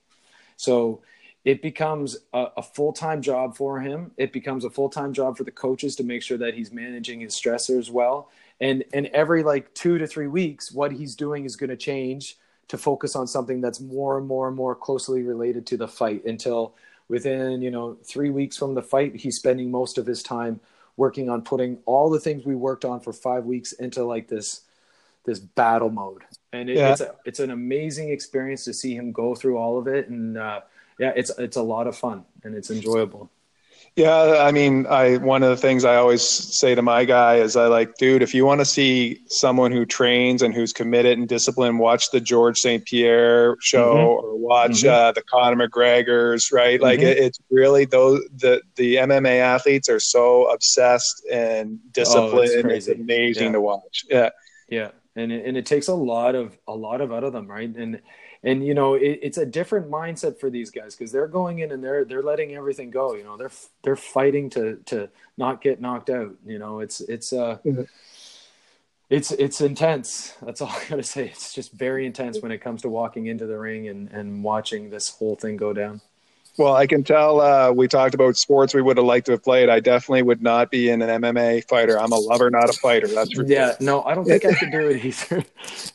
So 0.58 1.02
it 1.46 1.62
becomes 1.62 2.18
a, 2.34 2.48
a 2.58 2.64
full 2.64 2.92
time 2.92 3.22
job 3.22 3.56
for 3.56 3.80
him. 3.80 4.12
It 4.18 4.34
becomes 4.34 4.66
a 4.66 4.70
full 4.70 4.90
time 4.90 5.14
job 5.14 5.38
for 5.38 5.44
the 5.44 5.52
coaches 5.52 5.96
to 5.98 6.04
make 6.04 6.22
sure 6.22 6.38
that 6.38 6.54
he's 6.54 6.72
managing 6.72 7.22
his 7.22 7.34
stressors 7.34 7.90
well. 7.90 8.30
And 8.60 8.84
and 8.94 9.08
every 9.08 9.44
like 9.44 9.74
two 9.74 9.98
to 9.98 10.08
three 10.08 10.28
weeks, 10.28 10.72
what 10.72 10.92
he's 10.92 11.16
doing 11.16 11.46
is 11.46 11.56
going 11.56 11.70
to 11.70 11.78
change 11.78 12.38
to 12.70 12.78
focus 12.78 13.16
on 13.16 13.28
something 13.28 13.62
that's 13.62 13.80
more 13.80 14.18
and 14.18 14.28
more 14.28 14.48
and 14.48 14.56
more 14.56 14.76
closely 14.76 15.24
related 15.24 15.66
to 15.68 15.78
the 15.78 15.88
fight 15.88 16.24
until 16.26 16.76
within 17.08 17.62
you 17.62 17.72
know 17.72 17.98
three 18.04 18.30
weeks 18.30 18.58
from 18.58 18.74
the 18.74 18.82
fight 18.82 19.16
he's 19.16 19.36
spending 19.36 19.70
most 19.70 19.98
of 19.98 20.06
his 20.06 20.24
time 20.24 20.60
working 20.96 21.30
on 21.30 21.42
putting 21.42 21.78
all 21.86 22.10
the 22.10 22.20
things 22.20 22.46
we 22.46 22.56
worked 22.56 22.86
on 22.86 23.00
for 23.00 23.14
five 23.14 23.46
weeks 23.46 23.74
into 23.74 24.04
like 24.04 24.28
this 24.28 24.62
this 25.26 25.40
battle 25.40 25.90
mode 25.90 26.24
and 26.54 26.70
it, 26.70 26.78
yeah. 26.78 26.92
it's 26.92 27.02
a, 27.02 27.16
it's 27.26 27.40
an 27.40 27.52
amazing 27.52 28.10
experience 28.10 28.64
to 28.64 28.74
see 28.74 28.96
him 28.96 29.12
go 29.12 29.36
through 29.36 29.58
all 29.58 29.78
of 29.78 29.88
it 29.88 30.08
and 30.10 30.38
uh, 30.38 30.62
yeah, 31.00 31.14
it's 31.16 31.32
it's 31.40 31.56
a 31.56 31.64
lot 31.64 31.88
of 31.88 31.98
fun 31.98 32.26
and 32.44 32.54
it's 32.54 32.70
enjoyable. 32.70 33.32
Yeah, 34.00 34.38
I 34.40 34.54
mean, 34.54 34.88
I 34.88 35.18
one 35.18 35.44
of 35.44 35.50
the 35.50 35.58
things 35.58 35.84
I 35.84 35.98
always 35.98 36.26
say 36.26 36.74
to 36.74 36.82
my 36.82 37.04
guy 37.04 37.36
is 37.36 37.58
I 37.58 37.68
like, 37.68 37.98
dude, 37.98 38.22
if 38.22 38.34
you 38.34 38.46
want 38.46 38.62
to 38.62 38.66
see 38.66 39.20
someone 39.28 39.74
who 39.74 39.86
trains 39.86 40.42
and 40.42 40.54
who's 40.54 40.72
committed 40.72 41.18
and 41.18 41.28
disciplined, 41.28 41.80
watch 41.80 42.10
the 42.12 42.22
George 42.22 42.58
St. 42.58 42.86
Pierre 42.86 43.58
show 43.60 43.96
mm-hmm. 43.96 44.08
or 44.08 44.38
watch 44.38 44.84
mm-hmm. 44.84 44.88
uh, 44.88 45.12
the 45.12 45.22
Conor 45.24 45.68
McGregor's, 45.68 46.50
right? 46.50 46.80
Like, 46.80 47.00
mm-hmm. 47.00 47.10
it, 47.10 47.18
it's 47.18 47.40
really 47.52 47.84
those 47.84 48.22
the 48.38 48.62
the 48.78 48.96
MMA 48.96 49.42
athletes 49.42 49.90
are 49.90 50.00
so 50.00 50.50
obsessed 50.50 51.22
and 51.30 51.78
disciplined. 51.92 52.68
Oh, 52.68 52.70
it's, 52.70 52.88
amazing 52.88 53.48
yeah. 53.48 53.52
to 53.52 53.60
watch. 53.60 54.06
Yeah, 54.10 54.30
yeah, 54.70 54.92
and 55.16 55.32
it, 55.32 55.46
and 55.46 55.58
it 55.58 55.66
takes 55.66 55.88
a 55.88 55.94
lot 55.94 56.36
of 56.36 56.58
a 56.68 56.76
lot 56.76 57.02
of 57.02 57.12
out 57.12 57.24
of 57.24 57.34
them, 57.34 57.48
right? 57.48 57.70
And 57.76 58.02
and 58.44 58.66
you 58.66 58.74
know 58.74 58.94
it, 58.94 59.20
it's 59.22 59.38
a 59.38 59.46
different 59.46 59.90
mindset 59.90 60.40
for 60.40 60.50
these 60.50 60.72
guys 60.72 60.96
because 60.96 61.12
they're 61.12 61.28
going 61.28 61.60
in 61.60 61.72
and 61.72 61.84
they're 61.84 62.06
they're 62.06 62.24
letting 62.24 62.56
everything 62.56 62.90
go 62.90 63.14
you 63.14 63.24
know 63.24 63.38
they're 63.38 63.52
they're 63.84 63.96
fighting 63.96 64.50
to 64.50 64.78
to 64.86 65.10
not 65.38 65.62
get 65.62 65.82
knocked 65.82 66.10
out 66.10 66.34
you 66.46 66.60
know 66.60 66.80
it's 66.80 67.02
it's 67.02 67.34
uh 67.34 67.58
mm-hmm. 67.66 67.84
it's 69.10 69.32
it's 69.32 69.62
intense 69.62 70.36
that's 70.42 70.62
all 70.62 70.70
i 70.72 70.84
gotta 70.90 71.04
say 71.04 71.26
it's 71.26 71.54
just 71.54 71.74
very 71.74 72.06
intense 72.06 72.42
when 72.42 72.52
it 72.52 72.60
comes 72.60 72.82
to 72.82 72.90
walking 72.90 73.28
into 73.28 73.46
the 73.46 73.58
ring 73.58 73.88
and 73.88 74.10
and 74.12 74.44
watching 74.44 74.90
this 74.90 75.10
whole 75.10 75.36
thing 75.36 75.58
go 75.58 75.74
down 75.74 76.02
well, 76.60 76.76
I 76.76 76.86
can 76.86 77.04
tell 77.04 77.42
uh, 77.42 77.72
we 77.72 77.88
talked 77.88 78.14
about 78.14 78.38
sports 78.38 78.74
we 78.74 78.82
would 78.82 78.98
have 78.98 79.06
liked 79.06 79.26
to 79.28 79.32
have 79.32 79.44
played. 79.44 79.70
I 79.70 79.80
definitely 79.80 80.24
would 80.24 80.42
not 80.42 80.70
be 80.70 80.90
in 80.90 81.02
an 81.02 81.22
MMA 81.22 81.68
fighter. 81.68 81.98
I'm 81.98 82.12
a 82.12 82.18
lover, 82.18 82.50
not 82.52 82.70
a 82.70 82.74
fighter. 82.74 83.08
That's 83.08 83.34
for 83.34 83.46
yeah. 83.46 83.76
No, 83.80 84.04
I 84.04 84.14
don't 84.14 84.26
think 84.26 84.46
I 84.46 84.54
could 84.54 84.72
do 84.72 84.90
it 84.90 85.06
either. 85.06 85.46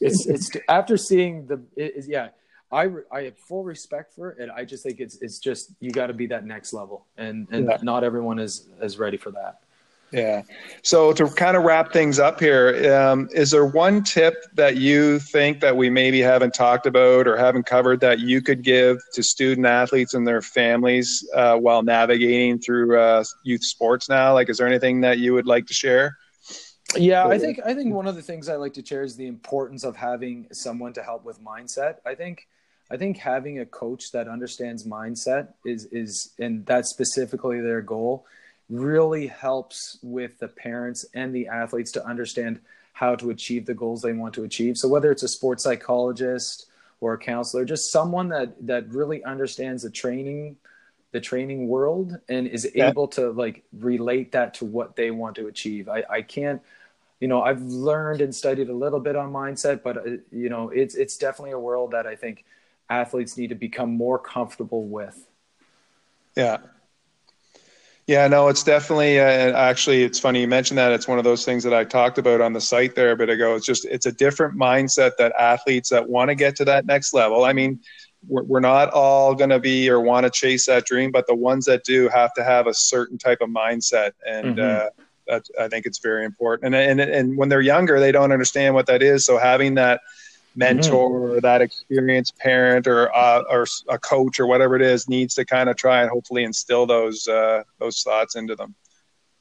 It's 0.01 0.27
it's 0.27 0.51
after 0.69 0.97
seeing 0.97 1.47
the 1.47 1.63
it, 1.77 2.07
yeah. 2.09 2.29
I, 2.73 2.89
I 3.13 3.23
have 3.23 3.39
full 3.39 3.63
respect 3.63 4.13
for 4.15 4.31
it. 4.31 4.41
And 4.41 4.51
I 4.51 4.65
just 4.65 4.83
think 4.83 4.99
it's 4.99 5.19
it's 5.21 5.39
just 5.39 5.73
you 5.79 5.93
got 5.93 6.09
to 6.09 6.13
be 6.13 6.27
that 6.29 6.45
next 6.45 6.73
level, 6.73 7.07
and 7.17 7.47
and 7.53 7.69
yeah. 7.69 7.79
not 7.83 8.03
everyone 8.03 8.41
is 8.41 8.69
is 8.83 8.99
ready 8.99 9.17
for 9.17 9.31
that. 9.33 9.61
Yeah. 10.15 10.43
So 10.83 11.13
to 11.13 11.29
kind 11.29 11.57
of 11.57 11.65
wrap 11.65 11.93
things 11.93 12.21
up 12.21 12.39
here, 12.39 12.95
um, 12.95 13.29
is 13.33 13.51
there 13.51 13.67
one 13.67 14.05
tip 14.05 14.37
that 14.55 14.77
you 14.77 15.19
think 15.19 15.59
that 15.59 15.77
we 15.77 15.91
maybe 15.91 16.21
haven't 16.21 16.55
talked 16.55 16.87
about 16.87 17.27
or 17.27 17.37
haven't 17.37 17.67
covered 17.67 17.99
that 18.01 18.21
you 18.21 18.41
could 18.41 18.63
give 18.63 18.99
to 19.15 19.25
student 19.25 19.67
athletes 19.67 20.15
and 20.15 20.25
their 20.25 20.41
families 20.41 21.29
uh, 21.35 21.57
while 21.57 21.83
navigating 21.83 22.61
through 22.61 22.97
uh, 22.97 23.25
youth 23.43 23.65
sports 23.65 24.09
now? 24.09 24.33
Like, 24.33 24.49
is 24.49 24.59
there 24.59 24.69
anything 24.69 25.01
that 25.01 25.19
you 25.19 25.35
would 25.35 25.47
like 25.47 25.67
to 25.67 25.75
share? 25.75 26.17
Yeah, 26.97 27.27
I 27.27 27.39
think 27.39 27.59
I 27.67 27.75
think 27.75 27.93
one 27.93 28.07
of 28.07 28.15
the 28.15 28.23
things 28.23 28.49
I 28.49 28.55
like 28.55 28.75
to 28.75 28.87
share 28.87 29.03
is 29.03 29.17
the 29.17 29.27
importance 29.27 29.83
of 29.83 29.97
having 29.97 30.47
someone 30.53 30.93
to 30.93 31.03
help 31.03 31.25
with 31.25 31.43
mindset. 31.43 31.97
I 32.07 32.15
think 32.15 32.47
I 32.89 32.97
think 32.97 33.17
having 33.17 33.59
a 33.59 33.67
coach 33.67 34.13
that 34.13 34.29
understands 34.29 34.87
mindset 34.87 35.55
is 35.67 35.87
is 35.87 36.31
and 36.39 36.65
that's 36.67 36.91
specifically 36.91 37.61
their 37.61 37.81
goal 37.81 38.27
really 38.71 39.27
helps 39.27 39.99
with 40.03 40.39
the 40.39 40.49
parents 40.49 41.05
and 41.15 41.35
the 41.35 41.49
athletes 41.49 41.93
to 41.93 42.05
understand 42.07 42.61
how 42.93 43.15
to 43.17 43.31
achieve 43.31 43.67
the 43.67 43.75
goals 43.75 44.03
they 44.03 44.13
want 44.13 44.35
to 44.35 44.45
achieve. 44.45 44.79
So 44.79 44.89
whether 44.89 45.11
it's 45.11 45.23
a 45.23 45.29
sports 45.29 45.65
psychologist 45.65 46.67
or 47.01 47.15
a 47.15 47.19
counselor, 47.19 47.65
just 47.65 47.91
someone 47.91 48.29
that 48.29 48.55
that 48.67 48.89
really 48.89 49.23
understands 49.25 49.83
the 49.83 49.91
training 49.91 50.57
the 51.15 51.21
training 51.21 51.69
world 51.69 52.19
and 52.29 52.49
is 52.49 52.69
yeah. 52.75 52.89
able 52.89 53.07
to 53.07 53.31
like 53.31 53.63
relate 53.73 54.33
that 54.33 54.53
to 54.53 54.65
what 54.65 54.97
they 54.97 55.13
want 55.13 55.37
to 55.37 55.47
achieve. 55.47 55.89
I, 55.89 56.03
I 56.11 56.23
can't, 56.23 56.61
you 57.21 57.29
know, 57.29 57.41
I've 57.41 57.63
learned 57.63 58.21
and 58.21 58.35
studied 58.35 58.69
a 58.69 58.75
little 58.75 58.99
bit 58.99 59.15
on 59.15 59.33
mindset, 59.33 59.85
but 59.85 59.97
uh, 59.97 60.11
you 60.33 60.49
know, 60.49 60.71
it's 60.71 60.97
it's 60.97 61.17
definitely 61.17 61.53
a 61.53 61.59
world 61.59 61.93
that 61.93 62.05
I 62.05 62.17
think 62.17 62.45
athletes 62.91 63.39
need 63.39 63.51
to 63.51 63.55
become 63.55 63.93
more 63.93 64.19
comfortable 64.19 64.89
with. 64.89 65.29
Yeah, 66.37 66.59
yeah, 68.07 68.29
no, 68.29 68.49
it's 68.49 68.63
definitely 68.63 69.19
uh, 69.19 69.25
actually 69.25 70.03
it's 70.03 70.19
funny 70.19 70.43
you 70.43 70.49
mentioned 70.49 70.77
that. 70.77 70.93
It's 70.93 71.09
one 71.09 71.19
of 71.19 71.25
those 71.25 71.45
things 71.45 71.65
that 71.65 71.73
I 71.73 71.85
talked 71.85 72.19
about 72.19 72.43
on 72.43 72.53
the 72.53 72.61
site 72.61 72.95
there 72.95 73.13
a 73.13 73.17
bit 73.17 73.31
ago. 73.31 73.55
It's 73.55 73.65
just 73.65 73.87
it's 73.87 74.05
a 74.05 74.13
different 74.13 74.57
mindset 74.57 75.13
that 75.19 75.33
athletes 75.39 75.89
that 75.91 76.07
want 76.07 76.29
to 76.29 76.35
get 76.35 76.55
to 76.57 76.65
that 76.67 76.85
next 76.85 77.15
level. 77.15 77.45
I 77.45 77.55
mean, 77.55 77.81
we're, 78.29 78.43
we're 78.43 78.61
not 78.61 78.91
all 78.91 79.35
going 79.35 79.51
to 79.51 79.59
be 79.59 79.89
or 79.89 80.01
want 80.01 80.25
to 80.25 80.31
chase 80.31 80.67
that 80.67 80.85
dream, 80.85 81.13
but 81.13 81.27
the 81.27 81.35
ones 81.35 81.65
that 81.65 81.85
do 81.85 82.09
have 82.11 82.35
to 82.35 82.45
have 82.45 82.67
a 82.67 82.75
certain 82.75 83.17
type 83.17 83.39
of 83.41 83.49
mindset, 83.49 84.13
and 84.27 84.59
mm-hmm. 84.59 84.89
uh, 85.31 85.41
I 85.59 85.69
think 85.69 85.87
it's 85.87 85.99
very 85.99 86.27
important. 86.27 86.75
And 86.75 87.01
and 87.01 87.01
and 87.01 87.39
when 87.39 87.49
they're 87.49 87.63
younger, 87.63 88.01
they 88.01 88.13
don't 88.13 88.33
understand 88.33 88.75
what 88.75 88.87
that 88.87 89.03
is. 89.03 89.25
So 89.25 89.39
having 89.39 89.75
that 89.77 90.03
mentor 90.55 91.11
mm-hmm. 91.11 91.37
or 91.37 91.41
that 91.41 91.61
experienced 91.61 92.37
parent 92.39 92.87
or 92.87 93.15
uh, 93.15 93.43
or 93.51 93.67
a 93.89 93.99
coach 93.99 94.39
or 94.39 94.47
whatever 94.47 94.77
it 94.77 94.83
is 94.83 95.09
needs 95.09 95.35
to 95.35 95.45
kind 95.45 95.69
of 95.69 95.77
try 95.77 96.03
and 96.03 96.11
hopefully 96.11 96.45
instill 96.45 96.87
those 96.87 97.27
uh, 97.29 97.63
those 97.79 98.03
thoughts 98.03 98.37
into 98.37 98.55
them. 98.55 98.75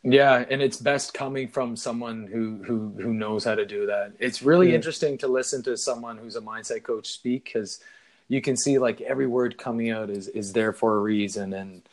Yeah, 0.03 0.43
and 0.49 0.61
it's 0.61 0.77
best 0.77 1.13
coming 1.13 1.47
from 1.47 1.75
someone 1.75 2.27
who 2.27 2.61
who 2.63 2.93
who 3.01 3.13
knows 3.13 3.43
how 3.43 3.55
to 3.55 3.65
do 3.65 3.85
that. 3.85 4.13
It's 4.19 4.41
really 4.41 4.69
yeah. 4.69 4.75
interesting 4.75 5.17
to 5.19 5.27
listen 5.27 5.63
to 5.63 5.77
someone 5.77 6.17
who's 6.17 6.35
a 6.35 6.41
mindset 6.41 6.83
coach 6.83 7.07
speak 7.07 7.45
because 7.45 7.79
you 8.27 8.41
can 8.41 8.57
see 8.57 8.77
like 8.79 8.99
every 9.01 9.27
word 9.27 9.57
coming 9.57 9.91
out 9.91 10.09
is 10.09 10.27
is 10.29 10.53
there 10.53 10.73
for 10.73 10.95
a 10.95 10.99
reason 10.99 11.53
and 11.53 11.83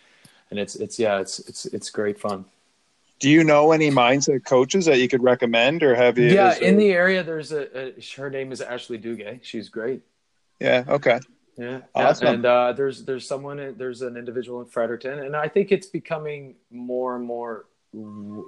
and 0.50 0.58
it's 0.58 0.74
it's 0.76 0.98
yeah 0.98 1.20
it's 1.20 1.38
it's 1.40 1.66
it's 1.66 1.90
great 1.90 2.18
fun 2.18 2.44
do 3.20 3.30
you 3.30 3.44
know 3.44 3.70
any 3.70 3.90
mindset 3.90 4.44
coaches 4.44 4.86
that 4.86 4.98
you 4.98 5.08
could 5.08 5.22
recommend 5.22 5.82
or 5.82 5.94
have 5.94 6.18
you 6.18 6.26
yeah 6.26 6.58
in 6.58 6.76
the 6.76 6.90
area 6.90 7.22
there's 7.22 7.52
a, 7.52 7.98
a, 7.98 8.02
her 8.16 8.28
name 8.28 8.50
is 8.50 8.60
ashley 8.60 8.98
Dugay. 8.98 9.38
she's 9.42 9.68
great. 9.68 10.02
Yeah 10.58 10.84
okay. 10.88 11.20
Yeah, 11.56 11.82
awesome. 11.94 12.26
and 12.28 12.46
uh, 12.46 12.72
there's 12.72 13.04
there's 13.04 13.26
someone 13.26 13.74
there's 13.76 14.02
an 14.02 14.16
individual 14.16 14.60
in 14.62 14.66
fredericton 14.66 15.18
and 15.20 15.36
i 15.36 15.46
think 15.46 15.70
it's 15.70 15.86
becoming 15.86 16.54
more 16.70 17.16
and 17.16 17.24
more 17.24 17.66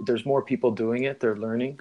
there's 0.07 0.25
more 0.25 0.43
people 0.43 0.71
doing 0.73 1.05
it 1.05 1.21
they're 1.21 1.37
learning. 1.37 1.79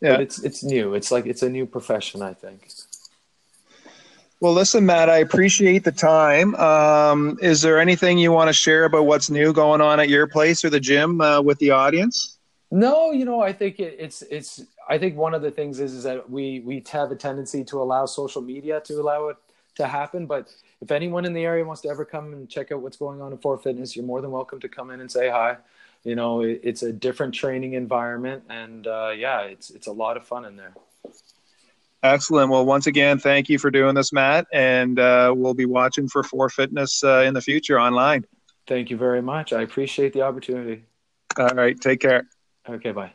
Yeah. 0.00 0.12
But 0.12 0.20
it's 0.20 0.42
it's 0.42 0.62
new. 0.62 0.94
It's 0.94 1.10
like 1.10 1.26
it's 1.26 1.42
a 1.42 1.48
new 1.48 1.66
profession 1.66 2.22
i 2.22 2.34
think 2.34 2.68
well, 4.40 4.52
listen, 4.52 4.84
Matt, 4.84 5.08
I 5.08 5.18
appreciate 5.18 5.84
the 5.84 5.92
time. 5.92 6.54
Um, 6.56 7.38
is 7.40 7.62
there 7.62 7.80
anything 7.80 8.18
you 8.18 8.32
want 8.32 8.48
to 8.48 8.52
share 8.52 8.84
about 8.84 9.06
what's 9.06 9.30
new 9.30 9.52
going 9.52 9.80
on 9.80 9.98
at 9.98 10.08
your 10.08 10.26
place 10.26 10.64
or 10.64 10.70
the 10.70 10.80
gym 10.80 11.20
uh, 11.20 11.40
with 11.40 11.58
the 11.58 11.70
audience? 11.70 12.38
No, 12.70 13.12
you 13.12 13.24
know, 13.24 13.40
I 13.40 13.52
think 13.52 13.80
it, 13.80 13.96
it's 13.98 14.22
it's. 14.22 14.62
I 14.88 14.98
think 14.98 15.16
one 15.16 15.34
of 15.34 15.42
the 15.42 15.50
things 15.50 15.80
is 15.80 15.94
is 15.94 16.02
that 16.02 16.28
we 16.28 16.60
we 16.60 16.82
have 16.90 17.10
a 17.10 17.16
tendency 17.16 17.64
to 17.64 17.80
allow 17.80 18.06
social 18.06 18.42
media 18.42 18.80
to 18.80 18.94
allow 18.94 19.28
it 19.28 19.36
to 19.76 19.86
happen. 19.86 20.26
But 20.26 20.52
if 20.82 20.90
anyone 20.90 21.24
in 21.24 21.32
the 21.32 21.44
area 21.44 21.64
wants 21.64 21.82
to 21.82 21.88
ever 21.88 22.04
come 22.04 22.32
and 22.32 22.48
check 22.48 22.72
out 22.72 22.80
what's 22.80 22.96
going 22.96 23.22
on 23.22 23.32
in 23.32 23.38
4 23.38 23.58
Fitness, 23.58 23.94
you're 23.94 24.04
more 24.04 24.20
than 24.20 24.30
welcome 24.30 24.60
to 24.60 24.68
come 24.68 24.90
in 24.90 25.00
and 25.00 25.10
say 25.10 25.28
hi. 25.30 25.56
You 26.04 26.16
know, 26.16 26.42
it, 26.42 26.60
it's 26.62 26.82
a 26.82 26.92
different 26.92 27.34
training 27.34 27.72
environment, 27.72 28.44
and 28.50 28.86
uh, 28.86 29.12
yeah, 29.16 29.42
it's 29.42 29.70
it's 29.70 29.86
a 29.86 29.92
lot 29.92 30.16
of 30.16 30.26
fun 30.26 30.44
in 30.44 30.56
there. 30.56 30.74
Excellent. 32.12 32.50
Well, 32.50 32.64
once 32.64 32.86
again, 32.86 33.18
thank 33.18 33.48
you 33.48 33.58
for 33.58 33.70
doing 33.70 33.94
this, 33.94 34.12
Matt, 34.12 34.46
and 34.52 34.98
uh, 34.98 35.34
we'll 35.36 35.54
be 35.54 35.66
watching 35.66 36.08
for 36.08 36.22
4 36.22 36.48
Fitness 36.48 37.02
uh, 37.02 37.24
in 37.26 37.34
the 37.34 37.40
future 37.40 37.80
online. 37.80 38.24
Thank 38.66 38.90
you 38.90 38.96
very 38.96 39.22
much. 39.22 39.52
I 39.52 39.62
appreciate 39.62 40.12
the 40.12 40.22
opportunity. 40.22 40.84
All 41.38 41.48
right. 41.48 41.78
Take 41.80 42.00
care. 42.00 42.28
Okay. 42.68 42.92
Bye. 42.92 43.12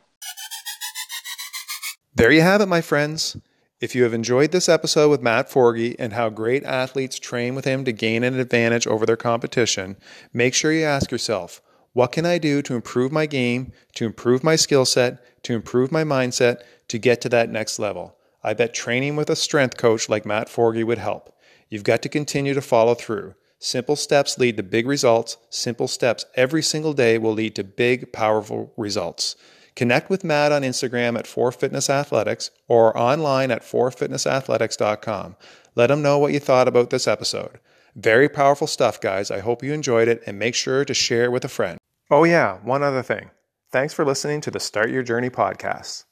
There 2.15 2.31
you 2.31 2.41
have 2.41 2.61
it, 2.61 2.67
my 2.67 2.81
friends. 2.81 3.37
If 3.79 3.95
you 3.95 4.03
have 4.03 4.13
enjoyed 4.13 4.51
this 4.51 4.69
episode 4.69 5.09
with 5.09 5.23
Matt 5.23 5.49
Forgy 5.49 5.95
and 5.97 6.13
how 6.13 6.29
great 6.29 6.63
athletes 6.63 7.17
train 7.17 7.55
with 7.55 7.65
him 7.65 7.83
to 7.85 7.91
gain 7.91 8.23
an 8.23 8.39
advantage 8.39 8.85
over 8.85 9.05
their 9.05 9.17
competition, 9.17 9.97
make 10.31 10.53
sure 10.53 10.71
you 10.71 10.83
ask 10.83 11.11
yourself, 11.11 11.61
what 11.93 12.11
can 12.11 12.25
I 12.25 12.37
do 12.37 12.61
to 12.61 12.75
improve 12.75 13.11
my 13.11 13.25
game, 13.25 13.71
to 13.95 14.05
improve 14.05 14.43
my 14.43 14.55
skill 14.55 14.85
set, 14.85 15.43
to 15.43 15.53
improve 15.53 15.91
my 15.91 16.03
mindset, 16.03 16.61
to 16.89 16.99
get 16.99 17.21
to 17.21 17.29
that 17.29 17.49
next 17.49 17.79
level? 17.79 18.15
I 18.43 18.53
bet 18.53 18.73
training 18.73 19.15
with 19.15 19.29
a 19.29 19.35
strength 19.35 19.77
coach 19.77 20.09
like 20.09 20.25
Matt 20.25 20.47
Forgy 20.47 20.83
would 20.83 20.97
help. 20.97 21.37
You've 21.69 21.83
got 21.83 22.01
to 22.01 22.09
continue 22.09 22.53
to 22.53 22.61
follow 22.61 22.95
through. 22.95 23.35
Simple 23.59 23.95
steps 23.95 24.39
lead 24.39 24.57
to 24.57 24.63
big 24.63 24.87
results. 24.87 25.37
Simple 25.49 25.87
steps 25.87 26.25
every 26.35 26.63
single 26.63 26.93
day 26.93 27.17
will 27.17 27.33
lead 27.33 27.55
to 27.55 27.63
big, 27.63 28.11
powerful 28.11 28.73
results. 28.75 29.35
Connect 29.75 30.09
with 30.09 30.23
Matt 30.23 30.51
on 30.51 30.63
Instagram 30.63 31.17
at 31.17 31.25
4fitnessathletics 31.25 32.49
or 32.67 32.97
online 32.97 33.51
at 33.51 33.61
4fitnessathletics.com. 33.61 35.35
Let 35.75 35.91
him 35.91 36.01
know 36.01 36.17
what 36.17 36.33
you 36.33 36.39
thought 36.39 36.67
about 36.67 36.89
this 36.89 37.07
episode. 37.07 37.59
Very 37.95 38.27
powerful 38.27 38.67
stuff, 38.67 38.99
guys. 38.99 39.31
I 39.31 39.39
hope 39.39 39.63
you 39.63 39.73
enjoyed 39.73 40.07
it 40.07 40.21
and 40.25 40.39
make 40.39 40.55
sure 40.55 40.83
to 40.83 40.93
share 40.93 41.25
it 41.25 41.31
with 41.31 41.45
a 41.45 41.49
friend. 41.49 41.77
Oh, 42.09 42.23
yeah, 42.23 42.57
one 42.63 42.83
other 42.83 43.03
thing. 43.03 43.29
Thanks 43.71 43.93
for 43.93 44.03
listening 44.03 44.41
to 44.41 44.51
the 44.51 44.59
Start 44.59 44.89
Your 44.89 45.03
Journey 45.03 45.29
podcast. 45.29 46.05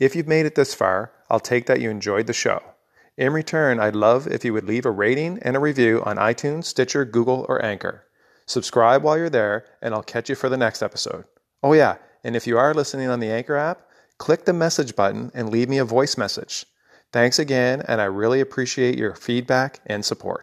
If 0.00 0.16
you've 0.16 0.26
made 0.26 0.44
it 0.44 0.56
this 0.56 0.74
far, 0.74 1.12
I'll 1.30 1.40
take 1.40 1.66
that 1.66 1.80
you 1.80 1.88
enjoyed 1.88 2.26
the 2.26 2.32
show. 2.32 2.60
In 3.16 3.32
return, 3.32 3.78
I'd 3.78 3.94
love 3.94 4.26
if 4.26 4.44
you 4.44 4.52
would 4.52 4.64
leave 4.64 4.84
a 4.84 4.90
rating 4.90 5.38
and 5.42 5.56
a 5.56 5.60
review 5.60 6.02
on 6.04 6.16
iTunes, 6.16 6.64
Stitcher, 6.64 7.04
Google, 7.04 7.46
or 7.48 7.64
Anchor. 7.64 8.04
Subscribe 8.44 9.04
while 9.04 9.16
you're 9.16 9.30
there, 9.30 9.64
and 9.80 9.94
I'll 9.94 10.02
catch 10.02 10.28
you 10.28 10.34
for 10.34 10.48
the 10.48 10.56
next 10.56 10.82
episode. 10.82 11.24
Oh, 11.62 11.74
yeah, 11.74 11.96
and 12.24 12.34
if 12.34 12.44
you 12.44 12.58
are 12.58 12.74
listening 12.74 13.08
on 13.08 13.20
the 13.20 13.30
Anchor 13.30 13.56
app, 13.56 13.86
click 14.18 14.44
the 14.44 14.52
message 14.52 14.96
button 14.96 15.30
and 15.32 15.50
leave 15.50 15.68
me 15.68 15.78
a 15.78 15.84
voice 15.84 16.18
message. 16.18 16.66
Thanks 17.12 17.38
again, 17.38 17.80
and 17.86 18.00
I 18.00 18.06
really 18.06 18.40
appreciate 18.40 18.98
your 18.98 19.14
feedback 19.14 19.78
and 19.86 20.04
support. 20.04 20.42